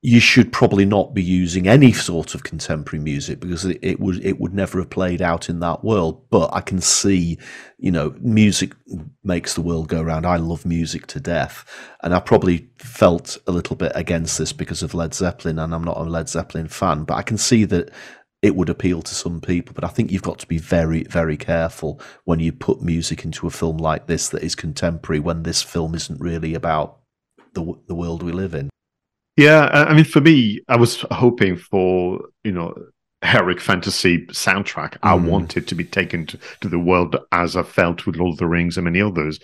you 0.00 0.20
should 0.20 0.52
probably 0.52 0.84
not 0.84 1.12
be 1.12 1.22
using 1.22 1.66
any 1.66 1.92
sort 1.92 2.36
of 2.36 2.44
contemporary 2.44 3.02
music 3.02 3.40
because 3.40 3.64
it, 3.64 3.78
it, 3.82 3.98
would 3.98 4.24
it 4.24 4.38
would 4.38 4.54
never 4.54 4.78
have 4.78 4.90
played 4.90 5.20
out 5.20 5.48
in 5.48 5.58
that 5.58 5.82
world. 5.82 6.22
But 6.30 6.50
I 6.52 6.60
can 6.60 6.80
see, 6.80 7.36
you 7.78 7.90
know, 7.90 8.14
music 8.20 8.74
makes 9.24 9.54
the 9.54 9.60
world 9.60 9.88
go 9.88 10.00
round. 10.00 10.24
I 10.24 10.36
love 10.36 10.64
music 10.64 11.08
to 11.08 11.20
death, 11.20 11.64
and 12.02 12.14
I 12.14 12.20
probably 12.20 12.68
felt 12.78 13.38
a 13.48 13.52
little 13.52 13.74
bit 13.74 13.90
against 13.96 14.38
this 14.38 14.52
because 14.52 14.84
of 14.84 14.94
Led 14.94 15.14
Zeppelin, 15.14 15.58
and 15.58 15.74
I'm 15.74 15.84
not 15.84 15.98
a 15.98 16.04
Led 16.04 16.28
Zeppelin 16.28 16.68
fan. 16.68 17.02
But 17.02 17.14
I 17.14 17.22
can 17.22 17.38
see 17.38 17.64
that 17.64 17.90
it 18.40 18.54
would 18.54 18.70
appeal 18.70 19.02
to 19.02 19.14
some 19.16 19.40
people. 19.40 19.74
But 19.74 19.82
I 19.82 19.88
think 19.88 20.12
you've 20.12 20.22
got 20.22 20.38
to 20.38 20.46
be 20.46 20.58
very 20.58 21.02
very 21.04 21.36
careful 21.36 22.00
when 22.24 22.38
you 22.38 22.52
put 22.52 22.82
music 22.82 23.24
into 23.24 23.48
a 23.48 23.50
film 23.50 23.78
like 23.78 24.06
this 24.06 24.28
that 24.28 24.44
is 24.44 24.54
contemporary 24.54 25.18
when 25.18 25.42
this 25.42 25.60
film 25.60 25.96
isn't 25.96 26.20
really 26.20 26.54
about 26.54 27.00
the 27.54 27.74
the 27.88 27.96
world 27.96 28.22
we 28.22 28.30
live 28.30 28.54
in. 28.54 28.70
Yeah, 29.38 29.68
I 29.72 29.94
mean, 29.94 30.04
for 30.04 30.20
me, 30.20 30.60
I 30.68 30.76
was 30.76 31.02
hoping 31.12 31.56
for 31.56 32.20
you 32.42 32.50
know 32.50 32.74
heroic 33.22 33.60
fantasy 33.60 34.26
soundtrack. 34.26 34.94
Mm. 34.94 34.98
I 35.02 35.14
wanted 35.14 35.68
to 35.68 35.76
be 35.76 35.84
taken 35.84 36.26
to, 36.26 36.38
to, 36.60 36.68
the 36.68 36.78
world 36.78 37.16
as 37.30 37.54
I 37.54 37.62
felt 37.62 38.04
with 38.04 38.16
Lord 38.16 38.32
of 38.32 38.38
the 38.38 38.48
Rings 38.48 38.76
and 38.76 38.84
many 38.84 39.00
others. 39.00 39.38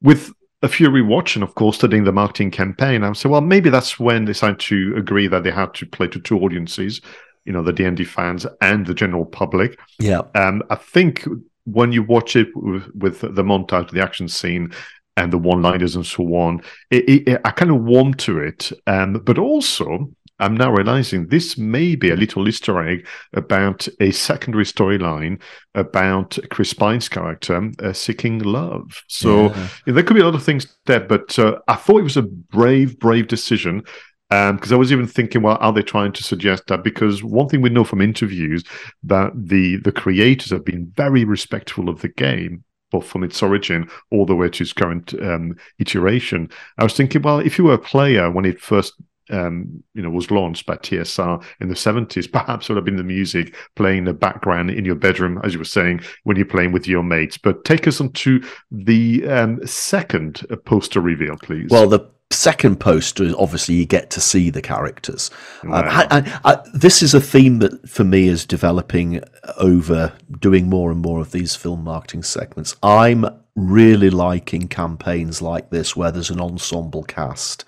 With 0.00 0.32
a 0.62 0.68
few 0.68 0.88
rewatch 0.88 1.34
and 1.34 1.42
of 1.42 1.54
course 1.54 1.76
studying 1.76 2.04
the 2.04 2.12
marketing 2.12 2.50
campaign, 2.50 3.04
I 3.04 3.12
said, 3.12 3.30
well, 3.30 3.42
maybe 3.42 3.68
that's 3.68 4.00
when 4.00 4.24
they 4.24 4.32
decided 4.32 4.60
to 4.60 4.94
agree 4.96 5.28
that 5.28 5.44
they 5.44 5.50
had 5.50 5.74
to 5.74 5.86
play 5.86 6.08
to 6.08 6.20
two 6.20 6.38
audiences, 6.38 7.02
you 7.44 7.52
know, 7.52 7.62
the 7.62 7.72
D 7.72 7.84
and 7.84 7.98
D 7.98 8.04
fans 8.04 8.46
and 8.62 8.86
the 8.86 8.94
general 8.94 9.26
public. 9.26 9.78
Yeah, 9.98 10.22
um, 10.34 10.62
I 10.70 10.76
think 10.76 11.26
when 11.64 11.92
you 11.92 12.02
watch 12.02 12.34
it 12.34 12.48
with, 12.54 12.90
with 12.94 13.20
the 13.20 13.44
montage, 13.44 13.90
the 13.90 14.02
action 14.02 14.26
scene, 14.26 14.72
and 15.18 15.32
the 15.32 15.38
one-liners 15.38 15.96
and 15.96 16.06
so 16.06 16.22
on. 16.34 16.62
It, 16.90 17.08
it, 17.08 17.28
it, 17.28 17.40
I 17.44 17.50
kind 17.50 17.70
of 17.70 17.82
warm 17.82 18.14
to 18.14 18.38
it, 18.38 18.72
um, 18.86 19.14
but 19.24 19.38
also 19.38 20.10
I'm 20.38 20.56
now 20.56 20.70
realizing 20.70 21.26
this 21.26 21.58
may 21.58 21.96
be 21.96 22.10
a 22.10 22.16
little 22.16 22.48
Easter 22.48 22.80
egg 22.88 23.06
about 23.32 23.88
a 24.00 24.12
secondary 24.12 24.64
storyline 24.64 25.40
about 25.74 26.38
Chris 26.50 26.72
Pine's 26.72 27.08
character 27.08 27.70
uh, 27.82 27.92
seeking 27.92 28.38
love. 28.38 29.02
So 29.08 29.48
yeah. 29.48 29.68
Yeah, 29.86 29.94
there 29.94 30.04
could 30.04 30.14
be 30.14 30.20
a 30.20 30.24
lot 30.24 30.36
of 30.36 30.44
things 30.44 30.66
there, 30.86 31.00
but 31.00 31.36
uh, 31.38 31.58
I 31.66 31.74
thought 31.74 32.00
it 32.00 32.04
was 32.04 32.16
a 32.16 32.22
brave, 32.22 32.98
brave 32.98 33.26
decision. 33.26 33.82
Because 34.30 34.72
um, 34.72 34.76
I 34.76 34.78
was 34.78 34.92
even 34.92 35.06
thinking, 35.06 35.40
well, 35.40 35.56
are 35.58 35.72
they 35.72 35.82
trying 35.82 36.12
to 36.12 36.22
suggest 36.22 36.66
that? 36.66 36.84
Because 36.84 37.24
one 37.24 37.48
thing 37.48 37.62
we 37.62 37.70
know 37.70 37.82
from 37.82 38.02
interviews 38.02 38.62
that 39.04 39.32
the 39.34 39.76
the 39.78 39.92
creators 40.02 40.50
have 40.50 40.66
been 40.66 40.92
very 40.94 41.24
respectful 41.24 41.88
of 41.88 42.02
the 42.02 42.08
game 42.08 42.62
both 42.90 43.06
from 43.06 43.24
its 43.24 43.42
origin 43.42 43.88
all 44.10 44.26
the 44.26 44.34
way 44.34 44.48
to 44.48 44.62
its 44.62 44.72
current 44.72 45.14
um, 45.22 45.56
iteration. 45.78 46.48
I 46.78 46.84
was 46.84 46.94
thinking, 46.94 47.22
well, 47.22 47.38
if 47.40 47.58
you 47.58 47.64
were 47.64 47.74
a 47.74 47.78
player 47.78 48.30
when 48.30 48.44
it 48.44 48.60
first 48.60 48.94
um, 49.30 49.82
you 49.94 50.02
know 50.02 50.08
was 50.10 50.30
launched 50.30 50.64
by 50.66 50.76
TSR 50.76 51.44
in 51.60 51.68
the 51.68 51.76
seventies, 51.76 52.26
perhaps 52.38 52.68
it 52.68 52.72
would 52.72 52.78
have 52.78 52.84
been 52.84 52.96
the 52.96 53.02
music 53.02 53.54
playing 53.76 53.98
in 53.98 54.04
the 54.04 54.14
background 54.14 54.70
in 54.70 54.84
your 54.84 54.94
bedroom, 54.94 55.40
as 55.44 55.52
you 55.52 55.58
were 55.58 55.64
saying, 55.64 56.00
when 56.24 56.36
you're 56.36 56.46
playing 56.46 56.72
with 56.72 56.86
your 56.86 57.02
mates. 57.02 57.38
But 57.38 57.64
take 57.64 57.86
us 57.86 58.00
on 58.00 58.12
to 58.12 58.42
the 58.70 59.26
um, 59.28 59.66
second 59.66 60.46
poster 60.64 61.00
reveal, 61.00 61.36
please. 61.36 61.70
Well, 61.70 61.88
the 61.88 62.10
second 62.30 62.78
poster, 62.78 63.32
obviously, 63.38 63.74
you 63.76 63.86
get 63.86 64.10
to 64.10 64.20
see 64.20 64.50
the 64.50 64.62
characters. 64.62 65.30
Um, 65.62 65.72
I, 65.72 66.06
I, 66.10 66.40
I, 66.44 66.58
this 66.74 67.02
is 67.02 67.14
a 67.14 67.20
theme 67.20 67.58
that, 67.60 67.88
for 67.88 68.04
me, 68.04 68.28
is 68.28 68.44
developing 68.44 69.22
over 69.56 70.12
doing 70.38 70.68
more 70.68 70.90
and 70.90 71.00
more 71.00 71.20
of 71.20 71.32
these 71.32 71.56
film 71.56 71.84
marketing 71.84 72.22
segments. 72.22 72.76
I'm 72.82 73.24
really 73.56 74.10
liking 74.10 74.68
campaigns 74.68 75.42
like 75.42 75.70
this 75.70 75.96
where 75.96 76.12
there's 76.12 76.30
an 76.30 76.40
ensemble 76.40 77.02
cast 77.02 77.64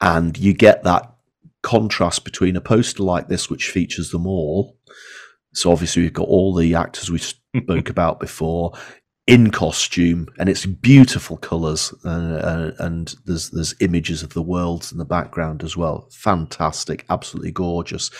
and 0.00 0.38
you 0.38 0.52
get 0.52 0.84
that 0.84 1.12
contrast 1.62 2.24
between 2.24 2.56
a 2.56 2.60
poster 2.60 3.02
like 3.02 3.28
this, 3.28 3.50
which 3.50 3.70
features 3.70 4.10
them 4.10 4.26
all. 4.26 4.76
So 5.54 5.72
obviously, 5.72 6.02
we've 6.02 6.12
got 6.12 6.28
all 6.28 6.54
the 6.54 6.74
actors 6.74 7.10
we 7.10 7.18
spoke 7.18 7.90
about 7.90 8.20
before 8.20 8.74
in 9.28 9.50
costume, 9.50 10.26
and 10.38 10.48
it's 10.48 10.64
beautiful 10.64 11.36
colours, 11.36 11.92
uh, 12.02 12.08
uh, 12.08 12.72
and 12.78 13.14
there's 13.26 13.50
there's 13.50 13.74
images 13.80 14.22
of 14.22 14.32
the 14.32 14.42
worlds 14.42 14.90
in 14.90 14.96
the 14.96 15.04
background 15.04 15.62
as 15.62 15.76
well. 15.76 16.08
Fantastic, 16.10 17.04
absolutely 17.10 17.52
gorgeous, 17.52 18.10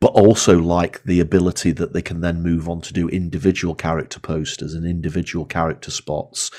but 0.00 0.08
also 0.08 0.60
like 0.60 1.02
the 1.04 1.18
ability 1.18 1.72
that 1.72 1.94
they 1.94 2.02
can 2.02 2.20
then 2.20 2.42
move 2.42 2.68
on 2.68 2.82
to 2.82 2.92
do 2.92 3.08
individual 3.08 3.74
character 3.74 4.20
posters 4.20 4.74
and 4.74 4.84
individual 4.86 5.46
character 5.46 5.90
spots. 5.90 6.50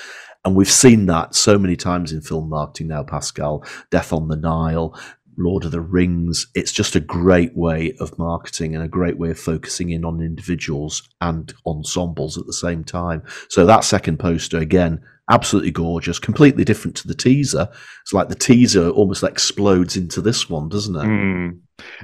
And 0.43 0.55
we've 0.55 0.72
seen 0.72 1.05
that 1.05 1.36
so 1.36 1.60
many 1.60 1.75
times 1.75 2.12
in 2.12 2.22
film 2.22 2.50
marketing 2.50 2.88
now, 2.88 3.03
Pascal. 3.03 3.63
Death 3.91 4.12
on 4.12 4.27
the 4.27 4.36
Nile, 4.36 5.00
Lord 5.43 5.65
of 5.65 5.71
the 5.71 5.81
Rings. 5.81 6.48
It's 6.55 6.71
just 6.71 6.95
a 6.95 7.00
great 7.00 7.55
way 7.55 7.93
of 8.00 8.17
marketing 8.17 8.75
and 8.75 8.83
a 8.83 8.88
great 8.88 9.17
way 9.17 9.31
of 9.31 9.39
focusing 9.39 9.89
in 9.89 10.05
on 10.05 10.21
individuals 10.21 11.07
and 11.19 11.53
ensembles 11.65 12.38
at 12.38 12.45
the 12.45 12.53
same 12.53 12.83
time. 12.83 13.24
So 13.50 13.65
that 13.65 13.83
second 13.83 14.17
poster 14.17 14.57
again, 14.57 15.01
absolutely 15.29 15.71
gorgeous, 15.71 16.19
completely 16.19 16.63
different 16.63 16.95
to 16.98 17.07
the 17.07 17.15
teaser. 17.15 17.69
It's 18.01 18.13
like 18.13 18.29
the 18.29 18.36
teaser 18.36 18.89
almost 18.89 19.24
explodes 19.24 19.95
into 19.95 20.21
this 20.21 20.50
one, 20.50 20.69
doesn't 20.69 20.95
it? 20.95 21.03
Mm. 21.03 21.60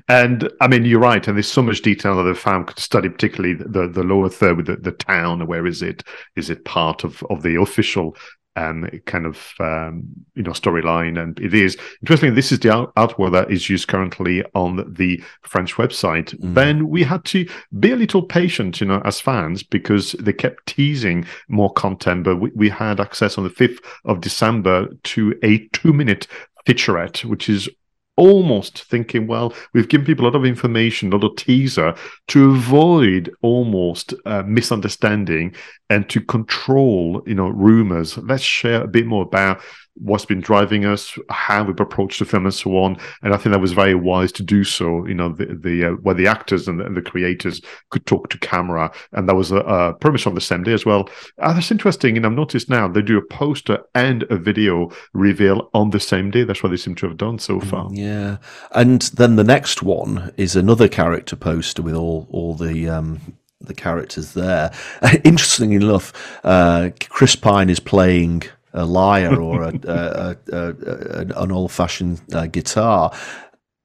And 0.07 0.49
I 0.61 0.67
mean, 0.67 0.85
you're 0.85 0.99
right. 0.99 1.25
And 1.27 1.37
there's 1.37 1.51
so 1.51 1.61
much 1.61 1.81
detail 1.81 2.17
that 2.17 2.23
the 2.23 2.35
fan 2.35 2.65
could 2.65 2.79
study, 2.79 3.09
particularly 3.09 3.55
the, 3.55 3.87
the 3.87 4.03
lower 4.03 4.29
third 4.29 4.57
with 4.57 4.67
the, 4.67 4.77
the 4.77 4.91
town. 4.91 5.45
Where 5.45 5.67
is 5.67 5.81
it? 5.81 6.03
Is 6.35 6.49
it 6.49 6.65
part 6.65 7.03
of, 7.03 7.23
of 7.29 7.43
the 7.43 7.61
official 7.61 8.15
um, 8.57 8.89
kind 9.05 9.25
of 9.25 9.53
um, 9.59 10.03
you 10.35 10.43
know 10.43 10.51
storyline? 10.51 11.21
And 11.21 11.39
it 11.39 11.53
is 11.53 11.77
interesting. 12.01 12.35
This 12.35 12.51
is 12.51 12.59
the 12.59 12.73
art- 12.73 12.93
artwork 12.95 13.31
that 13.33 13.51
is 13.51 13.69
used 13.69 13.87
currently 13.87 14.43
on 14.55 14.93
the 14.93 15.23
French 15.43 15.75
website. 15.75 16.35
Then 16.39 16.89
we 16.89 17.03
had 17.03 17.23
to 17.25 17.47
be 17.79 17.91
a 17.91 17.95
little 17.95 18.23
patient, 18.23 18.81
you 18.81 18.87
know, 18.87 19.01
as 19.05 19.21
fans 19.21 19.63
because 19.63 20.13
they 20.13 20.33
kept 20.33 20.65
teasing 20.65 21.25
more 21.47 21.71
content. 21.73 22.23
But 22.23 22.37
we, 22.37 22.51
we 22.55 22.69
had 22.69 22.99
access 22.99 23.37
on 23.37 23.43
the 23.43 23.49
fifth 23.49 23.79
of 24.05 24.21
December 24.21 24.87
to 25.03 25.33
a 25.43 25.59
two-minute 25.73 26.27
featurette, 26.65 27.23
which 27.25 27.47
is 27.49 27.69
almost 28.17 28.83
thinking, 28.83 29.27
well, 29.27 29.53
we've 29.73 29.87
given 29.87 30.05
people 30.05 30.25
a 30.25 30.27
lot 30.27 30.35
of 30.35 30.45
information, 30.45 31.13
a 31.13 31.15
lot 31.15 31.31
of 31.31 31.37
teaser 31.37 31.95
to 32.27 32.51
avoid 32.51 33.33
almost 33.41 34.13
uh, 34.25 34.43
misunderstanding 34.43 35.55
and 35.89 36.09
to 36.09 36.19
control, 36.19 37.21
you 37.25 37.35
know, 37.35 37.47
rumors. 37.47 38.17
Let's 38.17 38.43
share 38.43 38.81
a 38.81 38.87
bit 38.87 39.05
more 39.05 39.23
about 39.23 39.61
what's 39.99 40.25
been 40.25 40.41
driving 40.41 40.85
us, 40.85 41.17
how 41.29 41.63
we've 41.63 41.79
approached 41.79 42.19
the 42.19 42.25
film, 42.25 42.45
and 42.45 42.53
so 42.53 42.77
on. 42.77 42.97
And 43.21 43.33
I 43.33 43.37
think 43.37 43.53
that 43.53 43.59
was 43.61 43.73
very 43.73 43.95
wise 43.95 44.31
to 44.33 44.43
do 44.43 44.63
so. 44.63 45.05
You 45.05 45.13
know, 45.13 45.29
the 45.29 45.45
the 45.45 45.85
uh, 45.85 45.91
where 46.01 46.15
the 46.15 46.27
actors 46.27 46.67
and 46.67 46.79
the, 46.79 46.85
and 46.85 46.95
the 46.95 47.01
creators 47.01 47.61
could 47.89 48.05
talk 48.05 48.29
to 48.29 48.39
camera, 48.39 48.91
and 49.13 49.27
that 49.27 49.35
was 49.35 49.51
a, 49.51 49.57
a 49.57 49.93
premise 49.93 50.27
on 50.27 50.35
the 50.35 50.41
same 50.41 50.63
day 50.63 50.73
as 50.73 50.85
well. 50.85 51.09
Uh, 51.39 51.53
that's 51.53 51.71
interesting, 51.71 52.17
and 52.17 52.25
I've 52.25 52.33
noticed 52.33 52.69
now 52.69 52.87
they 52.87 53.01
do 53.01 53.17
a 53.17 53.25
poster 53.25 53.79
and 53.95 54.23
a 54.23 54.37
video 54.37 54.91
reveal 55.13 55.69
on 55.73 55.91
the 55.91 55.99
same 55.99 56.31
day. 56.31 56.43
That's 56.43 56.63
what 56.63 56.69
they 56.69 56.77
seem 56.77 56.95
to 56.95 57.07
have 57.07 57.17
done 57.17 57.39
so 57.39 57.59
far. 57.59 57.89
Yeah, 57.91 58.37
and 58.71 59.01
then 59.01 59.35
the 59.35 59.43
next 59.43 59.83
one 59.83 60.33
is 60.37 60.55
another 60.55 60.87
character 60.87 61.35
poster 61.35 61.81
with 61.81 61.95
all 61.95 62.27
all 62.31 62.55
the 62.55 62.89
um, 62.89 63.37
the 63.59 63.73
characters 63.73 64.33
there. 64.33 64.71
Interestingly 65.23 65.75
enough, 65.75 66.39
uh, 66.43 66.91
Chris 67.09 67.35
Pine 67.35 67.69
is 67.69 67.79
playing 67.79 68.43
a 68.77 68.85
lyre 68.85 69.39
or 69.39 69.63
a, 69.63 69.73
a, 69.83 70.37
a, 70.51 71.41
an 71.41 71.51
old 71.51 71.71
fashioned 71.71 72.21
uh, 72.33 72.47
guitar. 72.47 73.11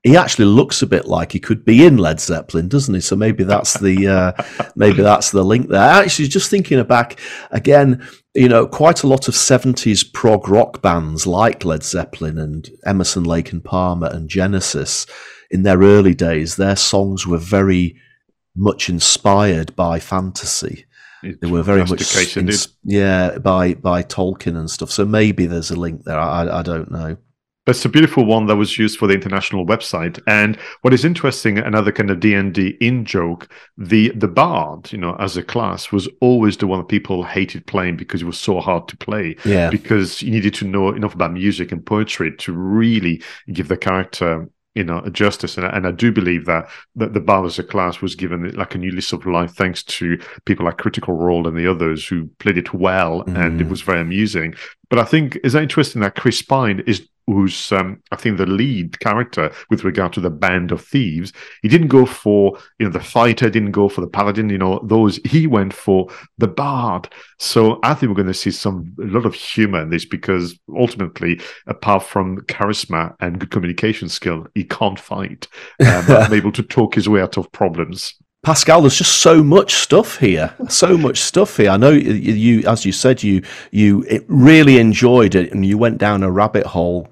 He 0.03 0.17
actually 0.17 0.47
looks 0.47 0.83
a 0.83 0.87
bit 0.87 1.07
like 1.07 1.31
he 1.31 1.39
could 1.39 1.65
be 1.65 1.87
in 1.87 1.97
Led 1.97 2.21
Zeppelin, 2.21 2.69
doesn't 2.69 2.95
he? 2.95 3.01
So 3.01 3.15
maybe 3.15 3.45
that's 3.45 3.79
the 3.79 4.09
uh, 4.09 4.33
maybe 4.75 5.03
that's 5.03 5.31
the 5.31 5.45
link 5.45 5.69
there. 5.69 5.81
Actually, 5.81 6.29
just 6.29 6.51
thinking 6.51 6.83
back 6.85 7.21
again, 7.53 8.07
you 8.35 8.49
know, 8.49 8.67
quite 8.67 9.05
a 9.05 9.07
lot 9.07 9.29
of 9.29 9.37
seventies 9.37 10.03
prog 10.03 10.49
rock 10.49 10.83
bands 10.83 11.27
like 11.27 11.65
Led 11.65 11.85
Zeppelin 11.85 12.39
and 12.39 12.69
Emerson, 12.85 13.23
Lake 13.25 13.53
and 13.53 13.63
Palmer 13.63 14.09
and 14.09 14.29
Genesis 14.29 15.07
in 15.53 15.63
their 15.63 15.79
early 15.79 16.15
days, 16.15 16.57
their 16.57 16.77
songs 16.77 17.27
were 17.27 17.39
very 17.39 17.95
much 18.57 18.89
inspired 18.89 19.77
by 19.77 20.01
fantasy. 20.01 20.87
They 21.23 21.51
were 21.51 21.63
very 21.63 21.81
much, 21.81 21.91
the 21.91 21.97
case, 21.97 22.37
indeed. 22.37 22.53
ins- 22.53 22.69
yeah, 22.85 23.39
by 23.39 23.75
by 23.75 24.03
Tolkien 24.03 24.57
and 24.57 24.71
stuff. 24.71 24.91
So 24.91 25.05
maybe 25.05 25.47
there's 25.47 25.71
a 25.71 25.77
link 25.77 26.05
there. 26.05 26.19
I, 26.19 26.61
I 26.61 26.63
don't 26.63 26.91
know. 26.91 27.17
But 27.65 27.77
it's 27.77 27.85
a 27.85 27.89
beautiful 27.89 28.25
one 28.25 28.47
that 28.47 28.57
was 28.57 28.77
used 28.77 28.99
for 28.99 29.07
the 29.07 29.15
international 29.15 29.65
website. 29.65 30.21
And 30.27 30.57
what 30.81 30.93
is 30.93 31.05
interesting, 31.05 31.59
another 31.59 31.93
kind 31.93 32.11
of 32.11 32.19
D 32.19 32.35
and 32.35 32.53
D 32.53 32.77
in 32.81 33.05
joke, 33.05 33.49
the 33.79 34.09
the 34.17 34.27
bard, 34.27 34.91
you 34.91 34.99
know, 34.99 35.15
as 35.21 35.37
a 35.37 35.45
class, 35.45 35.93
was 35.93 36.09
always 36.21 36.57
the 36.57 36.67
one 36.67 36.81
that 36.81 36.89
people 36.89 37.23
hated 37.23 37.65
playing 37.69 37.97
because 37.97 38.23
it 38.23 38.27
was 38.27 38.39
so 38.39 38.59
hard 38.59 38.89
to 38.89 38.97
play. 38.97 39.37
Yeah. 39.45 39.71
Because 39.71 40.23
you 40.23 40.33
needed 40.33 40.55
to 40.55 40.67
know 40.67 40.89
enough 40.89 41.15
about 41.15 41.35
music 41.35 41.71
and 41.71 41.87
poetry 41.87 42.35
to 42.39 42.53
really 42.53 43.23
give 43.53 43.69
the 43.69 43.77
character. 43.77 44.49
You 44.75 44.85
know, 44.85 45.01
a 45.01 45.11
justice, 45.11 45.59
and, 45.59 45.67
I- 45.67 45.71
and 45.77 45.87
I 45.87 45.91
do 45.91 46.11
believe 46.11 46.47
that 46.47 46.67
that 46.97 47.13
the 47.13 47.21
bard 47.21 47.45
as 47.45 47.59
a 47.59 47.63
class 47.63 48.01
was 48.01 48.15
given 48.15 48.51
like 48.53 48.75
a 48.75 48.79
new 48.79 48.91
lease 48.91 49.13
of 49.13 49.27
life 49.27 49.53
thanks 49.53 49.83
to 49.83 50.19
people 50.47 50.65
like 50.65 50.79
Critical 50.79 51.13
Role 51.15 51.47
and 51.47 51.57
the 51.57 51.71
others 51.71 52.07
who 52.07 52.29
played 52.39 52.57
it 52.57 52.73
well, 52.73 53.21
and 53.27 53.61
it 53.61 53.67
Mm. 53.67 53.71
was 53.71 53.83
very 53.83 54.01
amusing. 54.01 54.55
But 54.89 54.99
I 54.99 55.05
think 55.05 55.39
is 55.45 55.55
interesting 55.55 56.01
that 56.01 56.15
Chris 56.17 56.41
Pine 56.41 56.83
is 56.87 57.07
who's 57.27 57.73
um, 57.73 58.03
I 58.11 58.17
think 58.17 58.39
the 58.39 58.47
lead 58.47 58.99
character 59.01 59.53
with 59.71 59.85
regard 59.85 60.13
to 60.15 60.21
the 60.21 60.31
band 60.31 60.73
of 60.73 60.85
thieves. 60.85 61.33
He 61.63 61.69
didn't 61.69 61.89
go 61.89 62.07
for 62.07 62.59
you 62.79 62.87
know 62.87 62.93
the 62.93 63.01
fighter, 63.01 63.51
didn't 63.51 63.73
go 63.73 63.89
for 63.89 64.01
the 64.01 64.09
paladin. 64.09 64.51
You 64.51 64.59
know 64.59 64.81
those. 64.85 65.19
He 65.25 65.47
went 65.47 65.73
for 65.73 66.09
the 66.39 66.49
bard. 66.49 67.09
So 67.39 67.79
I 67.83 67.95
think 67.95 68.11
we're 68.11 68.23
going 68.23 68.27
to 68.27 68.35
see 68.35 68.51
some 68.51 68.95
a 69.01 69.07
lot 69.07 69.27
of 69.27 69.35
humor 69.35 69.83
in 69.83 69.91
this 69.91 70.05
because 70.05 70.59
ultimately, 70.77 71.41
apart 71.67 72.03
from 72.03 72.39
charisma 72.43 73.15
and 73.21 73.39
good 73.39 73.51
communication 73.51 74.09
skill, 74.09 74.47
he 74.55 74.65
can't 74.65 74.99
fight. 74.99 75.49
Um, 75.81 76.05
but 76.07 76.23
I'm 76.23 76.35
able 76.35 76.53
to 76.53 76.63
talk 76.63 76.95
his 76.95 77.09
way 77.09 77.21
out 77.21 77.37
of 77.37 77.51
problems. 77.53 78.15
Pascal, 78.43 78.81
there's 78.81 78.97
just 78.97 79.19
so 79.19 79.41
much 79.41 79.75
stuff 79.75 80.19
here, 80.19 80.53
so 80.69 80.99
much 80.99 81.21
stuff 81.21 81.57
here. 81.57 81.71
I 81.71 81.77
know 81.77 81.91
you, 81.91 82.67
as 82.67 82.85
you 82.85 82.91
said, 82.91 83.23
you 83.23 83.43
you 83.71 84.05
it 84.09 84.25
really 84.27 84.79
enjoyed 84.79 85.37
it, 85.37 85.53
and 85.53 85.65
you 85.65 85.79
went 85.79 85.99
down 85.99 86.25
a 86.25 86.31
rabbit 86.31 86.67
hole, 86.67 87.09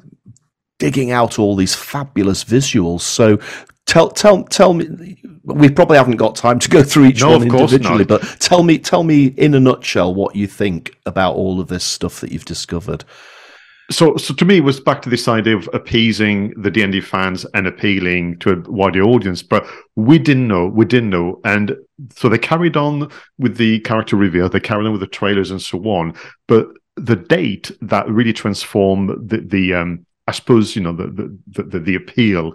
digging 0.81 1.13
out 1.13 1.39
all 1.39 1.55
these 1.55 1.73
fabulous 1.73 2.43
visuals. 2.43 3.03
So, 3.03 3.39
tell 3.87 4.11
tell 4.11 4.43
tell 4.43 4.75
me, 4.75 5.23
we 5.45 5.71
probably 5.71 5.99
haven't 5.99 6.17
got 6.17 6.35
time 6.35 6.59
to 6.59 6.69
go 6.69 6.83
through 6.83 7.07
each 7.07 7.21
No, 7.21 7.39
one 7.39 7.43
individually, 7.43 8.05
but 8.05 8.23
tell 8.41 8.65
me 8.65 8.79
tell 8.79 9.05
me 9.05 9.27
in 9.27 9.55
a 9.55 9.61
nutshell 9.61 10.13
what 10.13 10.35
you 10.35 10.49
think 10.49 10.97
about 11.07 11.37
all 11.37 11.61
of 11.61 11.69
this 11.69 11.85
stuff 11.85 12.21
that 12.23 12.33
you've 12.33 12.45
discovered. 12.45 13.05
So, 13.91 14.17
so 14.17 14.35
to 14.35 14.45
me, 14.45 14.59
it 14.59 14.65
was 14.65 14.79
back 14.79 15.03
to 15.03 15.11
this 15.11 15.27
idea 15.27 15.57
of 15.57 15.69
appeasing 15.73 16.55
the 16.61 16.71
D 16.71 16.83
and 16.83 16.93
D 16.93 17.01
fans 17.01 17.45
and 17.55 17.67
appealing 17.67 18.39
to 18.39 18.53
a 18.53 18.71
wider 18.71 19.03
audience. 19.03 19.43
But 19.43 19.67
we 19.97 20.19
didn't 20.19 20.47
know, 20.47 20.67
we 20.69 20.85
didn't 20.85 21.11
know, 21.11 21.41
and 21.45 21.77
so 22.15 22.29
they 22.29 22.39
carried 22.39 22.77
on 22.77 23.11
with 23.39 23.57
the 23.57 23.81
character 23.81 24.17
reveal. 24.17 24.49
They 24.49 24.61
carried 24.61 24.87
on 24.87 24.93
with 24.93 25.01
the 25.01 25.07
trailers 25.09 25.51
and 25.51 25.61
so 25.61 25.79
on. 25.85 26.15
But 26.47 26.69
the 26.97 27.17
date 27.17 27.71
that 27.81 28.09
really 28.09 28.33
transformed 28.33 29.29
the, 29.29 29.39
the 29.39 29.75
um, 29.75 30.07
I 30.29 30.33
suppose 30.33 30.77
you 30.77 30.83
know 30.83 30.93
the 30.93 31.39
the 31.53 31.63
the, 31.65 31.81
the 31.81 31.95
appeal 31.97 32.55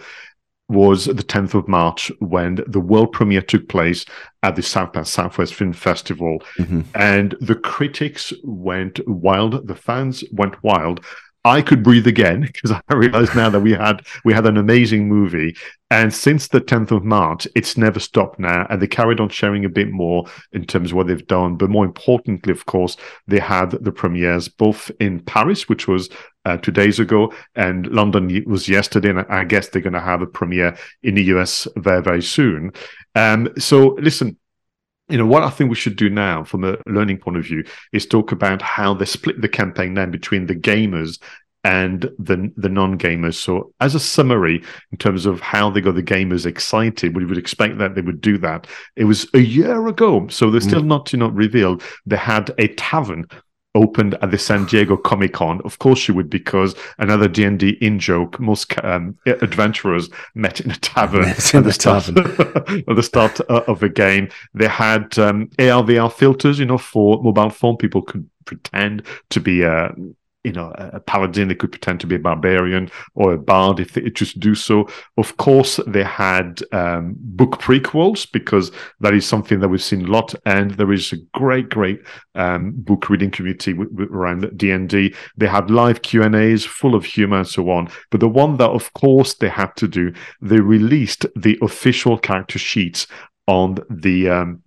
was 0.68 1.06
the 1.06 1.14
10th 1.14 1.54
of 1.54 1.68
March 1.68 2.12
when 2.20 2.60
the 2.68 2.80
world 2.80 3.12
premiere 3.12 3.42
took 3.42 3.70
place 3.70 4.04
at 4.42 4.56
the 4.56 4.64
South 4.64 4.94
by 4.94 5.04
Southwest 5.04 5.54
Film 5.54 5.74
Festival. 5.74 6.40
Mhm. 6.58 6.86
And 6.96 7.36
the 7.40 7.56
critics 7.56 8.34
went 8.44 9.00
wild, 9.08 9.68
the 9.68 9.76
fans 9.76 10.24
went 10.32 10.64
wild 10.64 11.06
I 11.46 11.62
could 11.62 11.84
breathe 11.84 12.08
again 12.08 12.42
because 12.54 12.72
I 12.72 12.82
realized 12.94 13.36
now 13.36 13.50
that 13.50 13.60
we 13.62 13.72
had 13.72 14.06
we 14.26 14.34
had 14.34 14.48
an 14.48 14.58
amazing 14.58 15.08
movie, 15.08 15.56
and 15.92 16.14
since 16.14 16.48
the 16.48 16.60
10th 16.60 16.92
of 16.92 17.04
March, 17.06 17.48
it's 17.56 17.78
never 17.78 18.00
stopped 18.00 18.40
now, 18.40 18.66
and 18.70 18.82
they 18.82 18.88
carried 18.88 19.20
on 19.20 19.30
sharing 19.30 19.64
a 19.64 19.70
bit 19.70 19.92
more 19.92 20.26
in 20.52 20.66
terms 20.66 20.92
of 20.92 20.98
what 20.98 21.08
they've 21.08 21.28
done. 21.28 21.56
But 21.56 21.70
more 21.70 21.86
importantly, 21.86 22.52
of 22.52 22.66
course, 22.66 22.98
they 23.28 23.40
had 23.40 23.72
the 23.72 23.92
premieres 23.92 24.50
both 24.50 24.92
in 25.00 25.20
Paris, 25.20 25.70
which 25.70 25.88
was 25.88 26.10
uh, 26.46 26.58
two 26.58 26.72
days 26.72 27.00
ago, 27.00 27.32
and 27.56 27.88
London 27.88 28.44
was 28.48 28.68
yesterday, 28.68 29.12
and 29.12 29.20
I 29.30 29.44
guess 29.44 29.70
they're 29.70 29.82
going 29.82 29.94
to 29.94 30.00
have 30.00 30.24
a 30.24 30.28
premiere 30.28 30.76
in 31.04 31.16
the 31.16 31.24
US 31.36 31.68
very 31.78 32.02
very 32.02 32.24
soon. 32.24 32.72
Um, 33.14 33.50
so 33.60 33.96
listen, 34.02 34.38
you 35.10 35.18
know 35.18 35.26
what 35.26 35.44
I 35.44 35.50
think 35.50 35.70
we 35.70 35.76
should 35.76 35.96
do 35.96 36.10
now, 36.10 36.44
from 36.44 36.64
a 36.64 36.78
learning 36.88 37.20
point 37.20 37.38
of 37.38 37.46
view, 37.46 37.64
is 37.92 38.06
talk 38.06 38.32
about 38.32 38.62
how 38.62 38.94
they 38.94 39.06
split 39.06 39.42
the 39.42 39.50
campaign 39.50 39.94
then 39.94 40.12
between 40.12 40.48
the 40.48 40.56
gamers 40.56 41.20
and 41.64 42.12
the 42.20 42.52
the 42.58 42.70
non 42.70 42.98
gamers. 42.98 43.36
So, 43.36 43.74
as 43.80 43.96
a 43.96 44.00
summary, 44.00 44.64
in 44.92 44.98
terms 44.98 45.26
of 45.26 45.42
how 45.42 45.70
they 45.70 45.82
got 45.82 45.96
the 45.96 46.04
gamers 46.04 46.46
excited, 46.46 47.16
we 47.16 47.26
would 47.26 47.38
expect 47.38 47.78
that 47.80 47.96
they 47.96 48.02
would 48.02 48.22
do 48.22 48.38
that. 48.40 48.68
It 48.96 49.06
was 49.06 49.28
a 49.34 49.40
year 49.40 49.88
ago, 49.88 50.28
so 50.28 50.50
they're 50.50 50.62
still 50.62 50.84
mm. 50.84 50.88
not 50.88 51.08
to 51.08 51.18
not 51.18 51.34
revealed. 51.34 51.84
They 52.06 52.18
had 52.18 52.54
a 52.58 52.68
tavern 52.70 53.26
opened 53.76 54.16
at 54.16 54.32
the 54.32 54.38
San 54.38 54.66
Diego 54.66 54.98
Comic 54.98 55.34
Con. 55.34 55.62
Of 55.64 55.78
course, 55.80 56.00
she 56.00 56.12
would, 56.12 56.30
because 56.30 56.76
another 56.98 57.28
D 57.28 57.44
and 57.44 57.60
D 57.60 57.78
in 57.82 58.00
joke. 58.00 58.40
Most 58.40 58.74
um, 58.84 59.18
adventurers 59.28 60.10
met 60.34 60.62
in 60.62 60.72
a 60.72 60.76
tavern 60.78 61.26
at 61.26 61.64
the 61.64 61.72
start 61.72 62.08
at 62.10 62.96
the 62.96 63.04
start 63.04 63.40
uh, 63.50 63.62
of 63.68 63.80
the 63.82 63.90
game. 63.90 64.30
They 64.54 64.68
had 64.68 65.20
um, 65.20 65.50
AR 65.60 65.84
VR 65.84 66.12
filters, 66.12 66.58
you 66.58 66.66
know, 66.66 66.78
for 66.78 67.22
mobile 67.22 67.50
phone. 67.52 67.78
People 67.78 68.02
could 68.02 68.28
pretend 68.46 69.04
to 69.30 69.40
be 69.40 69.64
uh, 69.64 69.90
you 70.46 70.52
know, 70.52 70.72
a 70.78 71.00
paladin, 71.00 71.48
they 71.48 71.56
could 71.56 71.72
pretend 71.72 72.00
to 72.02 72.08
be 72.08 72.16
a 72.16 72.20
barbarian 72.20 72.90
or 73.16 73.34
a 73.34 73.38
bard 73.38 73.80
if 73.80 73.94
they 73.94 74.10
just 74.12 74.40
do 74.40 74.54
so. 74.54 74.88
Of 75.18 75.38
course, 75.38 75.80
they 75.88 76.04
had 76.04 76.62
um, 76.72 77.16
book 77.18 77.60
prequels 77.60 78.32
because 78.32 78.72
that 79.00 79.14
is 79.14 79.26
something 79.26 79.60
that 79.60 79.70
we've 79.70 79.84
seen 79.84 80.06
a 80.06 80.12
lot, 80.12 80.36
and 80.46 80.72
there 80.72 80.94
is 80.94 81.12
a 81.12 81.18
great, 81.34 81.70
great 81.70 82.02
um, 82.36 82.74
book 82.76 83.10
reading 83.10 83.32
community 83.32 83.74
w- 83.74 83.90
w- 83.90 84.12
around 84.12 84.56
D 84.56 84.72
and 84.72 84.88
D. 84.88 85.16
They 85.36 85.48
had 85.48 85.72
live 85.72 86.04
Q 86.04 86.24
and 86.24 86.36
A's 86.36 86.64
full 86.64 86.96
of 86.96 87.06
humor 87.06 87.40
and 87.40 87.48
so 87.48 87.70
on. 87.72 87.90
But 88.12 88.20
the 88.20 88.30
one 88.30 88.58
that, 88.58 88.70
of 88.70 88.94
course, 88.94 89.34
they 89.34 89.50
had 89.50 89.76
to 89.78 89.88
do, 89.88 90.14
they 90.42 90.60
released 90.60 91.26
the 91.36 91.58
official 91.62 92.18
character 92.18 92.60
sheets 92.60 93.08
on 93.48 93.78
the 93.90 94.30
um, 94.30 94.62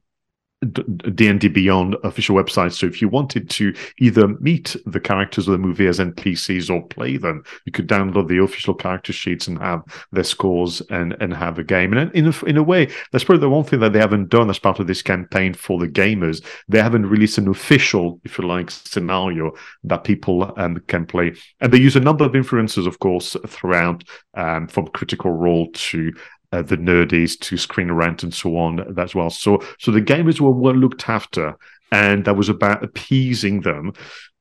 D&D 0.66 1.48
Beyond 1.48 1.96
official 2.02 2.34
website. 2.34 2.72
So 2.72 2.86
if 2.86 3.00
you 3.00 3.08
wanted 3.08 3.48
to 3.50 3.72
either 4.00 4.28
meet 4.40 4.74
the 4.86 4.98
characters 4.98 5.46
of 5.46 5.52
the 5.52 5.58
movie 5.58 5.86
as 5.86 6.00
NPCs 6.00 6.68
or 6.68 6.84
play 6.88 7.16
them, 7.16 7.44
you 7.64 7.70
could 7.70 7.88
download 7.88 8.26
the 8.28 8.42
official 8.42 8.74
character 8.74 9.12
sheets 9.12 9.46
and 9.46 9.58
have 9.58 9.82
their 10.10 10.24
scores 10.24 10.82
and, 10.90 11.16
and 11.20 11.32
have 11.32 11.58
a 11.58 11.64
game. 11.64 11.92
And 11.92 12.12
in 12.12 12.26
a, 12.26 12.44
in 12.44 12.56
a 12.56 12.62
way, 12.62 12.88
that's 13.12 13.24
probably 13.24 13.42
the 13.42 13.48
one 13.48 13.64
thing 13.64 13.78
that 13.80 13.92
they 13.92 14.00
haven't 14.00 14.30
done 14.30 14.50
as 14.50 14.58
part 14.58 14.80
of 14.80 14.88
this 14.88 15.02
campaign 15.02 15.54
for 15.54 15.78
the 15.78 15.88
gamers. 15.88 16.44
They 16.68 16.82
haven't 16.82 17.06
released 17.06 17.38
an 17.38 17.48
official, 17.48 18.20
if 18.24 18.38
you 18.38 18.46
like, 18.46 18.70
scenario 18.70 19.52
that 19.84 20.02
people 20.02 20.52
um, 20.56 20.82
can 20.88 21.06
play. 21.06 21.34
And 21.60 21.72
they 21.72 21.78
use 21.78 21.94
a 21.94 22.00
number 22.00 22.24
of 22.24 22.34
influences, 22.34 22.86
of 22.86 22.98
course, 22.98 23.36
throughout, 23.46 24.02
um, 24.34 24.66
from 24.66 24.88
Critical 24.88 25.30
Role 25.30 25.68
to 25.72 26.12
uh, 26.52 26.62
the 26.62 26.76
nerdies 26.76 27.38
to 27.40 27.56
Screen 27.56 27.92
Rant 27.92 28.22
and 28.22 28.32
so 28.32 28.56
on 28.56 28.98
as 28.98 29.14
well. 29.14 29.30
So, 29.30 29.62
so 29.78 29.90
the 29.90 30.02
gamers 30.02 30.40
were 30.40 30.50
well 30.50 30.74
looked 30.74 31.08
after, 31.08 31.56
and 31.92 32.24
that 32.24 32.36
was 32.36 32.48
about 32.48 32.84
appeasing 32.84 33.62
them. 33.62 33.92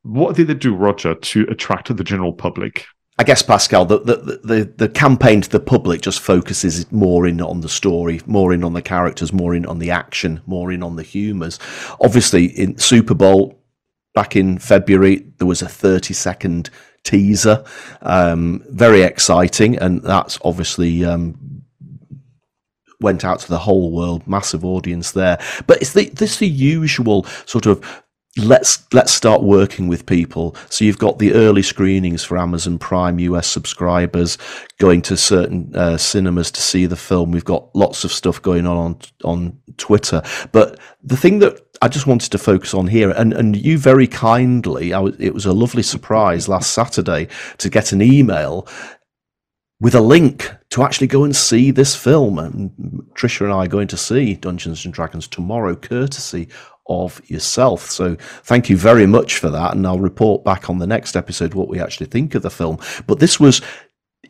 What 0.03 0.35
did 0.35 0.47
they 0.47 0.53
do, 0.53 0.75
Roger, 0.75 1.15
to 1.15 1.47
attract 1.49 1.95
the 1.95 2.03
general 2.03 2.33
public? 2.33 2.85
I 3.19 3.23
guess 3.23 3.41
Pascal, 3.41 3.85
the, 3.85 3.99
the 3.99 4.15
the 4.43 4.73
the 4.77 4.89
campaign 4.89 5.41
to 5.41 5.49
the 5.49 5.59
public 5.59 6.01
just 6.01 6.19
focuses 6.19 6.89
more 6.91 7.25
in 7.25 7.41
on 7.41 7.61
the 7.61 7.69
story, 7.69 8.21
more 8.27 8.53
in 8.53 8.63
on 8.63 8.73
the 8.73 8.81
characters, 8.81 9.33
more 9.33 9.55
in 9.55 9.65
on 9.65 9.79
the 9.79 9.89
action, 9.89 10.41
more 10.45 10.71
in 10.71 10.83
on 10.83 10.97
the 10.97 11.03
humours. 11.03 11.59
Obviously, 11.99 12.45
in 12.45 12.77
Super 12.77 13.15
Bowl 13.15 13.59
back 14.13 14.35
in 14.35 14.59
February, 14.59 15.25
there 15.37 15.47
was 15.47 15.63
a 15.63 15.67
thirty 15.67 16.13
second 16.13 16.69
teaser, 17.03 17.63
um, 18.01 18.63
very 18.69 19.01
exciting, 19.01 19.77
and 19.79 20.03
that's 20.03 20.37
obviously 20.43 21.03
um, 21.03 21.39
went 22.99 23.23
out 23.23 23.39
to 23.41 23.47
the 23.47 23.59
whole 23.59 23.91
world, 23.91 24.27
massive 24.27 24.65
audience 24.65 25.11
there. 25.11 25.39
But 25.67 25.81
it's 25.81 25.93
the 25.93 26.09
this 26.09 26.37
the 26.37 26.47
usual 26.47 27.23
sort 27.45 27.65
of 27.65 28.03
let's 28.37 28.85
let's 28.93 29.11
start 29.11 29.43
working 29.43 29.87
with 29.87 30.05
people. 30.05 30.55
So 30.69 30.85
you've 30.85 30.99
got 30.99 31.19
the 31.19 31.33
early 31.33 31.63
screenings 31.63 32.23
for 32.23 32.37
Amazon 32.37 32.77
Prime 32.77 33.19
US 33.19 33.47
subscribers 33.47 34.37
going 34.79 35.01
to 35.03 35.17
certain 35.17 35.75
uh, 35.75 35.97
cinemas 35.97 36.51
to 36.51 36.61
see 36.61 36.85
the 36.85 36.95
film. 36.95 37.31
We've 37.31 37.45
got 37.45 37.75
lots 37.75 38.03
of 38.03 38.11
stuff 38.11 38.41
going 38.41 38.65
on 38.65 38.77
on 38.77 38.99
on 39.23 39.59
Twitter. 39.77 40.21
But 40.51 40.79
the 41.03 41.17
thing 41.17 41.39
that 41.39 41.61
I 41.81 41.87
just 41.87 42.07
wanted 42.07 42.31
to 42.31 42.37
focus 42.37 42.73
on 42.73 42.87
here, 42.87 43.11
and, 43.11 43.33
and 43.33 43.55
you 43.55 43.77
very 43.77 44.07
kindly, 44.07 44.91
it 45.19 45.33
was 45.33 45.45
a 45.45 45.53
lovely 45.53 45.83
surprise 45.83 46.47
last 46.47 46.71
Saturday 46.71 47.27
to 47.59 47.69
get 47.69 47.91
an 47.91 48.01
email 48.01 48.67
with 49.79 49.93
a 49.93 50.01
link 50.01 50.51
to 50.69 50.83
actually 50.83 51.07
go 51.07 51.23
and 51.23 51.35
see 51.35 51.71
this 51.71 51.95
film. 51.95 52.39
And 52.39 52.71
Trisha 53.13 53.41
and 53.41 53.53
I 53.53 53.65
are 53.65 53.69
going 53.69 53.87
to 53.87 53.97
see 53.97 54.35
Dungeons 54.35 54.85
and 54.85 54.93
Dragons 54.93 55.27
tomorrow, 55.27 55.75
courtesy 55.75 56.47
of 56.89 57.21
yourself. 57.29 57.89
So 57.89 58.15
thank 58.43 58.69
you 58.69 58.77
very 58.77 59.05
much 59.05 59.37
for 59.37 59.49
that. 59.49 59.75
And 59.75 59.85
I'll 59.85 59.99
report 59.99 60.43
back 60.43 60.69
on 60.69 60.79
the 60.79 60.87
next 60.87 61.15
episode 61.15 61.53
what 61.53 61.67
we 61.67 61.79
actually 61.79 62.07
think 62.07 62.35
of 62.35 62.41
the 62.41 62.49
film. 62.49 62.79
But 63.05 63.19
this 63.19 63.39
was 63.39 63.61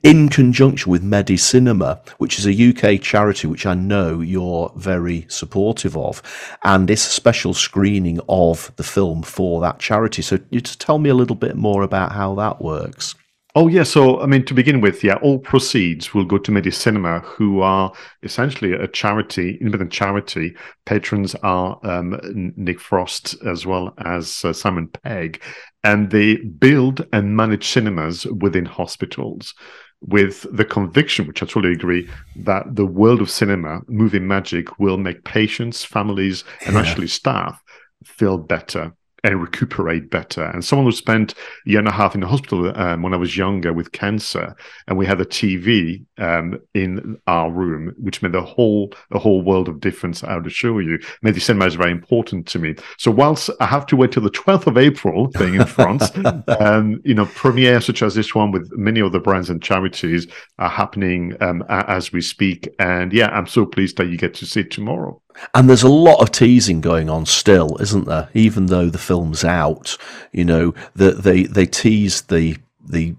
in 0.03 0.29
conjunction 0.29 0.91
with 0.91 1.03
Medicinema, 1.03 2.07
which 2.17 2.39
is 2.39 2.45
a 2.45 2.69
UK 2.69 3.01
charity 3.01 3.47
which 3.47 3.65
I 3.65 3.73
know 3.73 4.21
you're 4.21 4.71
very 4.75 5.25
supportive 5.27 5.97
of, 5.97 6.21
and 6.63 6.89
it's 6.89 7.07
a 7.07 7.11
special 7.11 7.53
screening 7.53 8.19
of 8.29 8.71
the 8.75 8.83
film 8.83 9.23
for 9.23 9.59
that 9.61 9.79
charity. 9.79 10.21
So 10.21 10.39
you 10.49 10.61
just 10.61 10.79
tell 10.79 10.99
me 10.99 11.09
a 11.09 11.15
little 11.15 11.35
bit 11.35 11.55
more 11.55 11.81
about 11.83 12.11
how 12.11 12.35
that 12.35 12.61
works. 12.61 13.15
Oh 13.55 13.67
yeah, 13.67 13.83
so 13.83 14.19
I 14.21 14.27
mean 14.27 14.45
to 14.45 14.53
begin 14.53 14.81
with, 14.81 15.03
yeah, 15.03 15.15
all 15.15 15.39
proceeds 15.39 16.13
will 16.13 16.25
go 16.25 16.37
to 16.37 16.51
Medicinema, 16.51 17.23
who 17.23 17.61
are 17.61 17.91
essentially 18.21 18.73
a 18.73 18.87
charity, 18.87 19.57
independent 19.59 19.91
charity. 19.91 20.55
Patrons 20.85 21.33
are 21.41 21.79
um, 21.83 22.19
Nick 22.55 22.79
Frost 22.79 23.35
as 23.45 23.65
well 23.65 23.93
as 23.97 24.45
uh, 24.45 24.53
Simon 24.53 24.89
Pegg, 24.89 25.41
and 25.83 26.11
they 26.11 26.35
build 26.35 27.07
and 27.13 27.35
manage 27.35 27.67
cinemas 27.67 28.25
within 28.25 28.65
hospitals 28.65 29.55
with 30.01 30.45
the 30.55 30.65
conviction, 30.65 31.25
which 31.25 31.41
I 31.41 31.47
totally 31.47 31.73
agree, 31.73 32.07
that 32.35 32.75
the 32.75 32.85
world 32.85 33.21
of 33.21 33.31
cinema, 33.31 33.79
movie 33.87 34.19
magic, 34.19 34.77
will 34.77 34.97
make 34.97 35.23
patients, 35.23 35.83
families, 35.83 36.43
and 36.65 36.75
yeah. 36.75 36.81
actually 36.81 37.07
staff 37.07 37.59
feel 38.03 38.37
better 38.37 38.93
and 39.23 39.41
recuperate 39.41 40.09
better. 40.09 40.45
And 40.45 40.63
someone 40.63 40.85
who 40.85 40.91
spent 40.91 41.33
a 41.33 41.69
year 41.69 41.79
and 41.79 41.87
a 41.87 41.91
half 41.91 42.15
in 42.15 42.21
the 42.21 42.27
hospital 42.27 42.71
um, 42.79 43.01
when 43.01 43.13
I 43.13 43.17
was 43.17 43.35
younger 43.35 43.73
with 43.73 43.91
cancer, 43.91 44.55
and 44.87 44.97
we 44.97 45.05
had 45.05 45.19
a 45.19 45.25
TV 45.25 46.05
um, 46.17 46.59
in 46.73 47.17
our 47.27 47.51
room, 47.51 47.93
which 47.97 48.21
made 48.21 48.35
a 48.35 48.41
whole 48.41 48.93
a 49.11 49.19
whole 49.19 49.41
world 49.41 49.67
of 49.67 49.79
difference. 49.79 50.23
I 50.23 50.35
would 50.35 50.47
assure 50.47 50.81
you, 50.81 50.99
Medicinema 51.23 51.67
is 51.67 51.75
very 51.75 51.91
important 51.91 52.47
to 52.47 52.59
me. 52.59 52.75
So 52.97 53.11
whilst 53.11 53.49
I 53.59 53.65
have 53.65 53.85
to 53.87 53.95
wait 53.95 54.11
till 54.11 54.23
the 54.23 54.29
twelfth 54.29 54.67
of 54.67 54.77
April, 54.77 55.27
being 55.27 55.55
in 55.55 55.65
France, 55.65 56.11
um, 56.59 57.01
you 57.03 57.13
know, 57.13 57.25
premieres 57.25 57.85
such 57.85 58.01
as 58.01 58.15
this 58.15 58.35
one 58.35 58.51
with 58.51 58.71
many 58.73 59.01
other 59.01 59.19
brands 59.19 59.49
and 59.49 59.61
charities 59.61 60.27
are 60.59 60.69
happening 60.69 61.35
um, 61.41 61.63
as 61.69 62.11
we 62.11 62.21
speak. 62.21 62.67
And 62.79 63.13
yeah, 63.13 63.29
I'm 63.29 63.47
so 63.47 63.65
pleased 63.65 63.97
that 63.97 64.07
you 64.07 64.17
get 64.17 64.33
to 64.35 64.45
see 64.45 64.61
it 64.61 64.71
tomorrow. 64.71 65.21
And 65.53 65.69
there's 65.69 65.83
a 65.83 65.89
lot 65.89 66.21
of 66.21 66.31
teasing 66.31 66.81
going 66.81 67.09
on 67.09 67.25
still, 67.25 67.77
isn't 67.79 68.05
there? 68.05 68.29
Even 68.33 68.67
though 68.67 68.89
the 68.89 68.97
film's 68.97 69.43
out, 69.43 69.97
you 70.31 70.45
know, 70.45 70.73
the, 70.95 71.11
they 71.11 71.43
they 71.43 71.65
teased 71.65 72.29
the 72.29 72.57
the 72.83 73.15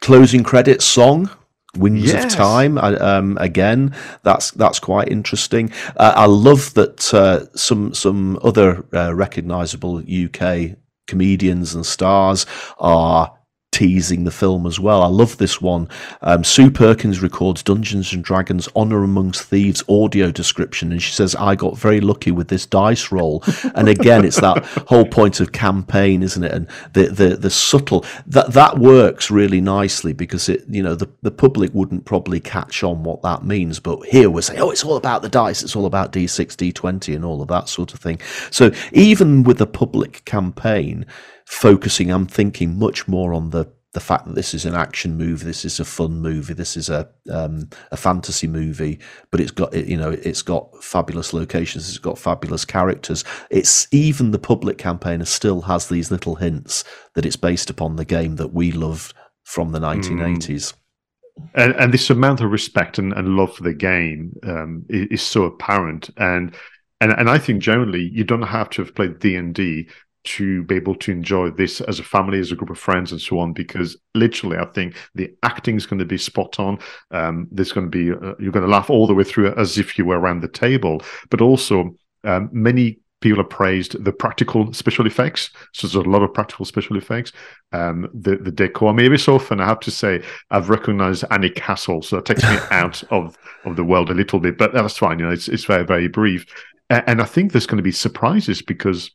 closing 0.00 0.42
credits 0.42 0.84
song 0.84 1.30
Wings 1.76 2.12
yes. 2.12 2.32
of 2.32 2.38
Time. 2.38 2.78
Um, 2.78 3.36
again, 3.40 3.94
that's 4.22 4.50
that's 4.52 4.78
quite 4.78 5.08
interesting. 5.08 5.72
Uh, 5.96 6.12
I 6.16 6.26
love 6.26 6.74
that 6.74 7.12
uh, 7.12 7.46
some 7.56 7.94
some 7.94 8.38
other 8.42 8.84
uh, 8.92 9.14
recognisable 9.14 9.98
UK 9.98 10.76
comedians 11.06 11.74
and 11.74 11.84
stars 11.84 12.46
are 12.78 13.36
teasing 13.74 14.22
the 14.22 14.30
film 14.30 14.66
as 14.66 14.78
well. 14.78 15.02
I 15.02 15.08
love 15.08 15.36
this 15.38 15.60
one. 15.60 15.88
Um, 16.22 16.44
Sue 16.44 16.70
Perkins 16.70 17.20
records 17.20 17.60
Dungeons 17.60 18.12
and 18.12 18.22
Dragons 18.22 18.68
Honor 18.76 19.02
Amongst 19.02 19.42
Thieves 19.42 19.82
audio 19.88 20.30
description, 20.30 20.92
and 20.92 21.02
she 21.02 21.12
says, 21.12 21.34
I 21.34 21.56
got 21.56 21.76
very 21.76 22.00
lucky 22.00 22.30
with 22.30 22.46
this 22.46 22.66
dice 22.66 23.10
roll. 23.10 23.42
and 23.74 23.88
again, 23.88 24.24
it's 24.24 24.40
that 24.40 24.64
whole 24.86 25.04
point 25.04 25.40
of 25.40 25.50
campaign, 25.50 26.22
isn't 26.22 26.44
it? 26.44 26.52
And 26.52 26.68
the, 26.92 27.08
the, 27.08 27.36
the 27.36 27.50
subtle, 27.50 28.04
that, 28.28 28.52
that 28.52 28.78
works 28.78 29.28
really 29.28 29.60
nicely 29.60 30.12
because 30.12 30.48
it, 30.48 30.62
you 30.68 30.82
know, 30.82 30.94
the, 30.94 31.10
the 31.22 31.32
public 31.32 31.74
wouldn't 31.74 32.04
probably 32.04 32.38
catch 32.38 32.84
on 32.84 33.02
what 33.02 33.22
that 33.22 33.44
means. 33.44 33.80
But 33.80 34.04
here 34.06 34.30
we're 34.30 34.42
saying, 34.42 34.60
oh, 34.60 34.70
it's 34.70 34.84
all 34.84 34.96
about 34.96 35.22
the 35.22 35.28
dice, 35.28 35.64
it's 35.64 35.74
all 35.74 35.86
about 35.86 36.12
D6, 36.12 36.54
D20, 36.54 37.16
and 37.16 37.24
all 37.24 37.42
of 37.42 37.48
that 37.48 37.68
sort 37.68 37.92
of 37.92 37.98
thing. 37.98 38.20
So 38.52 38.70
even 38.92 39.42
with 39.42 39.58
the 39.58 39.66
public 39.66 40.24
campaign, 40.24 41.06
focusing, 41.44 42.10
I'm 42.10 42.26
thinking 42.26 42.78
much 42.78 43.08
more 43.08 43.34
on 43.34 43.50
the 43.50 43.72
the 43.94 44.00
fact 44.00 44.26
that 44.26 44.34
this 44.34 44.54
is 44.54 44.64
an 44.64 44.74
action 44.74 45.16
movie, 45.16 45.44
this 45.44 45.64
is 45.64 45.78
a 45.78 45.84
fun 45.84 46.20
movie, 46.20 46.52
this 46.52 46.76
is 46.76 46.90
a 46.90 47.08
um, 47.30 47.68
a 47.92 47.96
fantasy 47.96 48.48
movie, 48.48 48.98
but 49.30 49.40
it's 49.40 49.52
got 49.52 49.72
you 49.72 49.96
know 49.96 50.10
it's 50.10 50.42
got 50.42 50.68
fabulous 50.82 51.32
locations, 51.32 51.88
it's 51.88 51.98
got 51.98 52.18
fabulous 52.18 52.64
characters. 52.64 53.24
It's 53.50 53.86
even 53.92 54.32
the 54.32 54.38
public 54.38 54.78
campaigner 54.78 55.24
still 55.24 55.62
has 55.62 55.88
these 55.88 56.10
little 56.10 56.34
hints 56.34 56.84
that 57.14 57.24
it's 57.24 57.36
based 57.36 57.70
upon 57.70 57.96
the 57.96 58.04
game 58.04 58.36
that 58.36 58.52
we 58.52 58.72
loved 58.72 59.14
from 59.44 59.70
the 59.70 59.78
1980s. 59.78 60.74
And, 61.54 61.74
and 61.74 61.92
this 61.92 62.10
amount 62.10 62.40
of 62.40 62.50
respect 62.50 62.98
and, 62.98 63.12
and 63.12 63.36
love 63.36 63.56
for 63.56 63.64
the 63.64 63.74
game 63.74 64.34
um, 64.44 64.84
is, 64.88 65.06
is 65.20 65.22
so 65.22 65.44
apparent, 65.44 66.10
and 66.16 66.54
and 67.00 67.12
and 67.12 67.30
I 67.30 67.38
think 67.38 67.62
generally 67.62 68.10
you 68.12 68.24
don't 68.24 68.42
have 68.42 68.70
to 68.70 68.82
have 68.82 68.94
played 68.94 69.20
D 69.20 69.36
and 69.36 69.54
D 69.54 69.88
to 70.24 70.62
be 70.64 70.76
able 70.76 70.94
to 70.96 71.12
enjoy 71.12 71.50
this 71.50 71.80
as 71.82 71.98
a 71.98 72.04
family, 72.04 72.38
as 72.38 72.52
a 72.52 72.56
group 72.56 72.70
of 72.70 72.78
friends, 72.78 73.12
and 73.12 73.20
so 73.20 73.38
on. 73.38 73.52
Because 73.52 73.96
literally, 74.14 74.56
I 74.56 74.66
think 74.66 74.96
the 75.14 75.34
acting 75.42 75.76
is 75.76 75.86
going 75.86 75.98
to 75.98 76.04
be 76.04 76.18
spot 76.18 76.58
on. 76.58 76.78
Um, 77.10 77.48
there's 77.50 77.72
going 77.72 77.90
to 77.90 77.90
be 77.90 78.10
uh, 78.10 78.34
you're 78.38 78.52
going 78.52 78.66
to 78.66 78.72
laugh 78.72 78.90
all 78.90 79.06
the 79.06 79.14
way 79.14 79.24
through 79.24 79.54
as 79.54 79.78
if 79.78 79.98
you 79.98 80.04
were 80.04 80.18
around 80.18 80.40
the 80.40 80.48
table, 80.48 81.02
but 81.30 81.40
also 81.40 81.94
um, 82.24 82.48
many 82.52 82.98
people 83.24 83.42
have 83.42 83.50
praised 83.50 84.04
the 84.04 84.12
practical 84.12 84.70
special 84.74 85.06
effects. 85.06 85.48
So 85.72 85.86
there's 85.86 86.06
a 86.06 86.08
lot 86.08 86.22
of 86.22 86.34
practical 86.34 86.66
special 86.66 86.96
effects. 86.96 87.32
Um, 87.72 88.08
the 88.12 88.36
the 88.36 88.52
decor. 88.52 88.90
I 88.90 88.92
mean, 88.92 89.06
every 89.06 89.18
so 89.18 89.34
often 89.34 89.60
I 89.60 89.66
have 89.66 89.80
to 89.80 89.90
say 89.90 90.22
I've 90.50 90.68
recognised 90.68 91.24
Alnwick 91.30 91.56
Castle, 91.56 92.02
so 92.02 92.16
that 92.16 92.26
takes 92.26 92.42
me 92.42 92.58
out 92.70 93.02
of 93.10 93.36
of 93.64 93.76
the 93.76 93.84
world 93.84 94.10
a 94.10 94.14
little 94.14 94.38
bit, 94.38 94.58
but 94.58 94.74
that's 94.74 94.98
fine. 94.98 95.18
You 95.18 95.26
know, 95.26 95.32
it's 95.32 95.48
it's 95.48 95.64
very 95.64 95.84
very 95.84 96.06
brief, 96.06 96.46
and 96.90 97.20
I 97.20 97.24
think 97.24 97.52
there's 97.52 97.66
going 97.66 97.78
to 97.78 97.82
be 97.82 97.92
surprises 97.92 98.62
because 98.62 99.10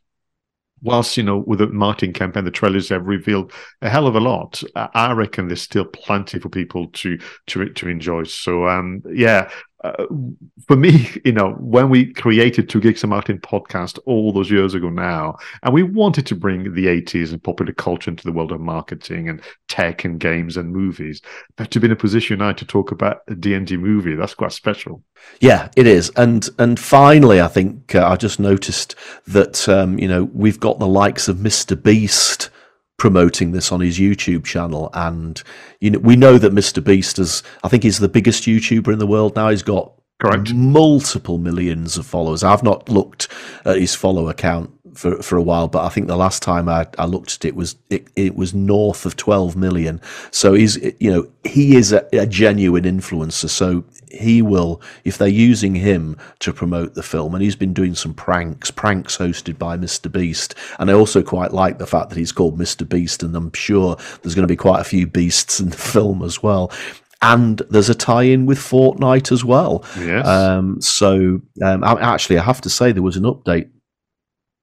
whilst 0.82 1.18
you 1.18 1.24
know 1.24 1.38
with 1.38 1.60
the 1.60 1.68
marketing 1.68 2.14
campaign 2.14 2.46
the 2.46 2.52
trailers 2.52 2.90
have 2.90 3.06
revealed 3.06 3.52
a 3.82 3.90
hell 3.90 4.08
of 4.08 4.16
a 4.16 4.20
lot. 4.20 4.62
I 4.76 5.12
reckon 5.14 5.48
there's 5.48 5.62
still 5.62 5.86
plenty 5.86 6.40
for 6.40 6.50
people 6.50 6.88
to 6.88 7.18
to 7.48 7.70
to 7.70 7.88
enjoy. 7.90 8.24
So 8.24 8.68
um 8.68 9.02
yeah 9.12 9.50
uh, 9.84 10.06
for 10.68 10.76
me, 10.76 11.10
you 11.26 11.32
know, 11.32 11.52
when 11.54 11.90
we 11.90 12.14
created 12.14 12.70
Two 12.70 12.82
Geeks 12.82 13.04
and 13.04 13.10
Marketing 13.10 13.42
podcast 13.42 14.00
all 14.06 14.32
those 14.32 14.52
years 14.52 14.74
ago 14.74 14.90
now, 14.90 15.38
and 15.64 15.74
we 15.74 15.84
wanted 15.84 16.26
to 16.28 16.36
bring 16.36 16.74
the 16.74 16.88
80s 16.88 17.32
and 17.32 17.44
popular 17.44 17.74
culture 17.74 18.12
into 18.12 18.24
the 18.24 18.32
world 18.32 18.52
of 18.52 18.60
marketing 18.60 19.30
and 19.30 19.42
tech 19.68 20.04
and 20.04 20.20
games 20.20 20.58
and 20.58 20.72
movies, 20.72 21.22
but 21.56 21.72
to 21.72 21.80
be 21.80 21.86
in 21.86 21.92
a 21.92 21.96
position 21.96 22.40
now 22.40 22.52
to 22.52 22.66
talk 22.66 22.92
about 22.92 23.22
a 23.28 23.36
D&D 23.36 23.78
movie, 23.78 24.16
that's 24.16 24.34
quite 24.34 24.52
special. 24.52 25.04
Yeah, 25.40 25.70
it 25.76 25.88
is. 25.88 26.12
And 26.16 26.50
and 26.58 26.80
finally, 26.80 27.42
I 27.42 27.48
think 27.48 27.96
uh, 27.96 28.08
I 28.08 28.16
just 28.16 28.40
noticed 28.40 28.96
that, 29.28 29.68
um, 29.68 30.00
you 30.00 30.08
know, 30.08 30.26
we've 30.34 30.60
got 30.60 30.80
the 30.80 30.88
likes 30.88 31.28
of 31.28 31.38
Mr. 31.38 31.82
Beast 31.82 32.50
promoting 33.00 33.52
this 33.52 33.72
on 33.72 33.80
his 33.82 33.98
YouTube 33.98 34.44
channel. 34.44 34.90
And 34.94 35.42
you 35.80 35.90
know, 35.92 36.00
we 36.00 36.16
know 36.16 36.38
that 36.38 36.54
Mr. 36.54 36.84
Beast 36.84 37.18
is, 37.18 37.42
I 37.64 37.70
think, 37.70 37.84
he's 37.84 38.00
the 38.00 38.10
biggest 38.10 38.44
YouTuber 38.44 38.94
in 38.94 39.00
the 39.00 39.08
world 39.08 39.36
now. 39.36 39.50
He's 39.50 39.64
got 39.64 39.94
Correct. 40.20 40.54
multiple 40.54 41.38
millions 41.38 41.98
of 41.98 42.06
followers. 42.06 42.44
I've 42.44 42.64
not 42.64 42.90
looked 42.90 43.30
at 43.66 43.78
his 43.78 43.96
follow 43.96 44.30
account 44.30 44.72
for, 45.00 45.22
for 45.24 45.38
a 45.38 45.42
while, 45.42 45.70
but 45.70 45.86
I 45.86 45.90
think 45.90 46.08
the 46.08 46.18
last 46.18 46.44
time 46.44 46.68
I, 46.68 46.86
I 46.98 47.06
looked 47.06 47.34
at 47.36 47.46
it 47.46 47.56
was 47.56 47.78
it, 47.90 48.08
it 48.18 48.36
was 48.36 48.54
north 48.54 49.06
of 49.06 49.16
12 49.16 49.56
million. 49.56 50.02
So 50.30 50.54
he's 50.54 50.78
you 51.00 51.10
know 51.10 51.28
he 51.46 51.78
is 51.78 51.94
a, 51.94 52.06
a 52.12 52.28
genuine 52.28 52.84
influencer. 52.84 53.50
So 53.50 53.86
he 54.12 54.42
will 54.42 54.82
if 55.06 55.18
they're 55.18 55.30
using 55.30 55.76
him 55.76 56.18
to 56.40 56.52
promote 56.52 56.96
the 56.96 57.04
film, 57.04 57.34
and 57.34 57.42
he's 57.42 57.56
been 57.56 57.74
doing 57.74 57.96
some 57.96 58.14
pranks, 58.14 58.72
pranks 58.72 59.18
hosted 59.18 59.58
by 59.58 59.78
Mr. 59.78 60.12
Beast, 60.12 60.54
and 60.80 60.92
I 60.92 60.94
also 60.94 61.24
quite 61.24 61.54
like 61.54 61.78
the 61.78 61.88
fact 61.88 62.10
that 62.10 62.18
he's 62.18 62.34
called 62.34 62.60
Mr. 62.60 62.88
Beast, 62.88 63.24
and 63.24 63.34
I'm 63.38 63.54
sure 63.54 63.96
there's 64.22 64.36
going 64.36 64.48
to 64.48 64.52
be 64.52 64.58
quite 64.58 64.82
a 64.82 64.86
few 64.86 65.08
beasts 65.08 65.62
in 65.62 65.70
the 65.70 65.78
film 65.94 66.24
as 66.24 66.44
well 66.44 66.74
and 67.22 67.62
there's 67.70 67.90
a 67.90 67.96
tie-in 67.96 68.46
with 68.46 68.58
Fortnite 68.58 69.34
as 69.34 69.44
well. 69.44 69.84
Yes. 69.98 70.26
Um, 70.26 70.80
so 70.80 71.42
um, 71.62 71.84
actually, 71.84 72.38
I 72.38 72.44
have 72.44 72.62
to 72.62 72.70
say 72.70 72.94
there 72.94 73.04
was 73.04 73.18
an 73.18 73.24
update 73.24 73.68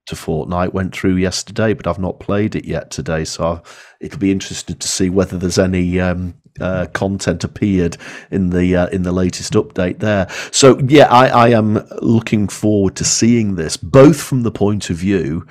to 0.06 0.14
Fortnite 0.14 0.72
went 0.72 0.94
through 0.94 1.16
yesterday, 1.16 1.74
but 1.74 1.86
I've 1.86 1.98
not 1.98 2.20
played 2.20 2.54
it 2.54 2.64
yet 2.64 2.90
today. 2.90 3.24
So 3.24 3.62
it'll 4.00 4.18
be 4.18 4.30
interesting 4.30 4.76
to 4.76 4.88
see 4.88 5.10
whether 5.10 5.36
there's 5.36 5.58
any 5.58 6.00
um, 6.00 6.34
uh, 6.60 6.86
content 6.92 7.44
appeared 7.44 7.96
in 8.30 8.50
the 8.50 8.76
uh, 8.76 8.86
in 8.88 9.02
the 9.02 9.12
latest 9.12 9.52
update 9.54 9.98
there. 9.98 10.28
So 10.52 10.78
yeah, 10.80 11.06
I, 11.10 11.28
I 11.28 11.48
am 11.50 11.86
looking 12.00 12.48
forward 12.48 12.96
to 12.96 13.04
seeing 13.04 13.56
this, 13.56 13.76
both 13.76 14.20
from 14.20 14.42
the 14.42 14.52
point 14.52 14.90
of 14.90 14.96
view. 14.96 15.46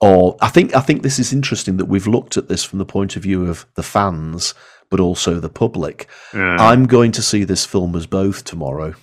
Or 0.00 0.36
I 0.40 0.48
think 0.48 0.76
I 0.76 0.80
think 0.80 1.02
this 1.02 1.18
is 1.18 1.32
interesting 1.32 1.76
that 1.78 1.86
we've 1.86 2.06
looked 2.06 2.36
at 2.36 2.48
this 2.48 2.64
from 2.64 2.78
the 2.78 2.84
point 2.84 3.16
of 3.16 3.22
view 3.22 3.46
of 3.46 3.66
the 3.74 3.82
fans, 3.82 4.54
but 4.90 5.00
also 5.00 5.40
the 5.40 5.48
public. 5.48 6.08
Yeah. 6.32 6.56
I'm 6.58 6.86
going 6.86 7.12
to 7.12 7.22
see 7.22 7.44
this 7.44 7.64
film 7.64 7.96
as 7.96 8.06
both 8.06 8.44
tomorrow. 8.44 8.94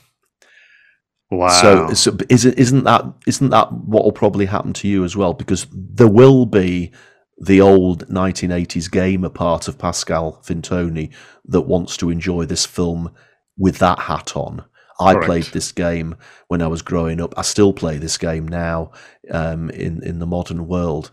Wow. 1.32 1.50
So, 1.50 1.94
so 1.94 2.18
is 2.30 2.46
it, 2.46 2.58
isn't 2.60 2.84
that 2.84 3.06
isn't 3.26 3.50
that 3.50 3.72
what 3.72 4.04
will 4.04 4.12
probably 4.12 4.46
happen 4.46 4.74
to 4.74 4.88
you 4.88 5.04
as 5.04 5.16
well? 5.18 5.34
Because 5.34 5.68
there 5.72 6.08
will 6.08 6.46
be 6.46 6.92
the 7.38 7.62
old 7.62 8.08
1980s 8.08 8.90
gamer 8.90 9.30
part 9.30 9.68
of 9.68 9.78
Pascal 9.78 10.42
Fintoni 10.46 11.12
that 11.46 11.62
wants 11.62 11.98
to 11.98 12.10
enjoy 12.10 12.46
this 12.46 12.66
film 12.66 13.12
with 13.58 13.80
that 13.80 14.00
hat 14.00 14.36
on. 14.36 14.64
I 15.00 15.14
Correct. 15.14 15.26
played 15.26 15.46
this 15.46 15.72
game 15.72 16.16
when 16.48 16.62
I 16.62 16.68
was 16.68 16.82
growing 16.82 17.20
up. 17.20 17.34
I 17.38 17.42
still 17.42 17.74
play 17.74 17.98
this 17.98 18.18
game 18.18 18.48
now 18.48 18.92
um, 19.32 19.70
in 19.72 20.04
in 20.04 20.20
the 20.20 20.28
modern 20.28 20.68
world. 20.68 21.12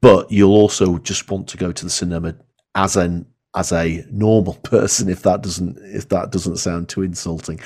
But 0.00 0.30
you'll 0.30 0.52
also 0.56 0.98
just 0.98 1.30
want 1.30 1.48
to 1.48 1.56
go 1.56 1.70
to 1.70 1.84
the 1.84 1.90
cinema 1.90 2.34
as 2.74 2.96
an 2.96 3.26
as 3.54 3.72
a 3.72 4.04
normal 4.10 4.54
person, 4.62 5.08
if 5.08 5.22
that 5.22 5.42
doesn't 5.42 5.78
if 5.82 6.08
that 6.08 6.32
doesn't 6.32 6.56
sound 6.56 6.88
too 6.88 7.02
insulting, 7.02 7.60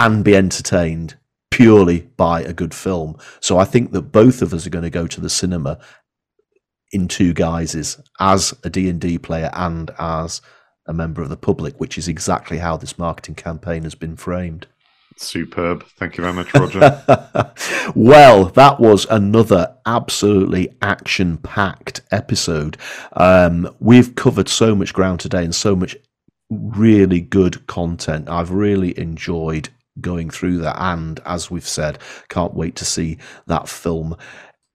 and 0.00 0.24
be 0.24 0.34
entertained 0.34 1.16
purely 1.50 2.00
by 2.16 2.40
a 2.40 2.54
good 2.54 2.72
film. 2.72 3.18
So 3.40 3.58
I 3.58 3.66
think 3.66 3.92
that 3.92 4.12
both 4.12 4.40
of 4.40 4.54
us 4.54 4.66
are 4.66 4.70
going 4.70 4.84
to 4.84 4.90
go 4.90 5.06
to 5.06 5.20
the 5.20 5.28
cinema 5.28 5.78
in 6.90 7.06
two 7.06 7.34
guises, 7.34 8.00
as 8.18 8.54
a 8.64 8.70
D&D 8.70 9.18
player 9.18 9.50
and 9.52 9.90
as 9.98 10.40
a 10.86 10.94
member 10.94 11.20
of 11.20 11.28
the 11.28 11.36
public, 11.36 11.78
which 11.78 11.98
is 11.98 12.08
exactly 12.08 12.58
how 12.58 12.78
this 12.78 12.98
marketing 12.98 13.34
campaign 13.34 13.82
has 13.82 13.94
been 13.94 14.16
framed. 14.16 14.66
Superb. 15.18 15.84
Thank 15.98 16.16
you 16.16 16.22
very 16.22 16.32
much, 16.32 16.52
Roger. 16.54 17.02
well, 17.94 18.46
that 18.46 18.80
was 18.80 19.06
another 19.10 19.76
absolutely 19.84 20.74
action 20.80 21.36
packed 21.36 22.00
episode. 22.10 22.78
Um, 23.12 23.72
we've 23.80 24.14
covered 24.14 24.48
so 24.48 24.74
much 24.74 24.94
ground 24.94 25.20
today 25.20 25.44
and 25.44 25.54
so 25.54 25.76
much 25.76 25.94
really 26.48 27.20
good 27.20 27.66
content. 27.66 28.30
I've 28.30 28.50
really 28.50 28.98
enjoyed 28.98 29.68
going 30.00 30.30
through 30.30 30.58
that. 30.58 30.76
And 30.78 31.20
as 31.24 31.50
we've 31.50 31.66
said, 31.66 31.98
can't 32.28 32.54
wait 32.54 32.76
to 32.76 32.84
see 32.84 33.18
that 33.46 33.68
film 33.68 34.16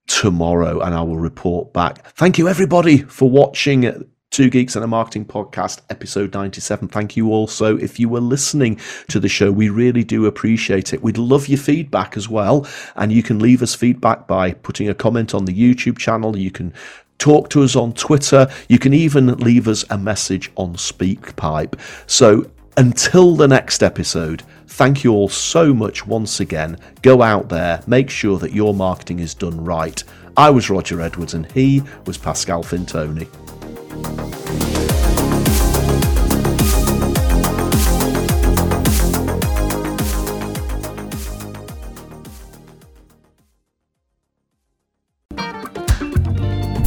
tomorrow 0.07 0.81
and 0.81 0.93
I 0.93 1.01
will 1.01 1.17
report 1.17 1.73
back. 1.73 2.05
Thank 2.11 2.37
you, 2.37 2.47
everybody, 2.47 2.97
for 2.99 3.29
watching. 3.29 4.09
Two 4.31 4.49
Geeks 4.49 4.75
and 4.75 4.83
a 4.83 4.87
Marketing 4.87 5.23
Podcast, 5.23 5.79
episode 5.89 6.33
97. 6.33 6.89
Thank 6.89 7.15
you 7.15 7.31
also 7.31 7.77
if 7.77 8.01
you 8.01 8.09
were 8.09 8.19
listening 8.19 8.77
to 9.07 9.17
the 9.17 9.29
show. 9.29 9.49
We 9.49 9.69
really 9.69 10.03
do 10.03 10.25
appreciate 10.25 10.93
it. 10.93 11.01
We'd 11.01 11.17
love 11.17 11.47
your 11.47 11.59
feedback 11.59 12.17
as 12.17 12.27
well. 12.27 12.67
And 12.97 13.13
you 13.13 13.23
can 13.23 13.39
leave 13.39 13.61
us 13.61 13.75
feedback 13.75 14.27
by 14.27 14.51
putting 14.51 14.89
a 14.89 14.93
comment 14.93 15.33
on 15.33 15.45
the 15.45 15.53
YouTube 15.53 15.97
channel. 15.97 16.37
You 16.37 16.51
can 16.51 16.73
talk 17.17 17.49
to 17.51 17.63
us 17.63 17.77
on 17.77 17.93
Twitter. 17.93 18.47
You 18.67 18.77
can 18.77 18.93
even 18.93 19.27
leave 19.37 19.69
us 19.69 19.85
a 19.89 19.97
message 19.97 20.51
on 20.57 20.73
SpeakPipe. 20.73 21.79
So 22.05 22.51
until 22.77 23.35
the 23.35 23.47
next 23.47 23.83
episode, 23.83 24.43
thank 24.67 25.03
you 25.03 25.13
all 25.13 25.29
so 25.29 25.73
much 25.73 26.05
once 26.05 26.39
again. 26.39 26.77
Go 27.01 27.21
out 27.21 27.49
there, 27.49 27.81
make 27.87 28.09
sure 28.09 28.37
that 28.39 28.53
your 28.53 28.73
marketing 28.73 29.19
is 29.19 29.33
done 29.33 29.63
right. 29.63 30.03
I 30.37 30.49
was 30.49 30.69
Roger 30.69 30.99
Edwards 31.01 31.33
and 31.33 31.49
he 31.51 31.81
was 32.05 32.17
Pascal 32.17 32.63
Fintoni. 32.63 33.27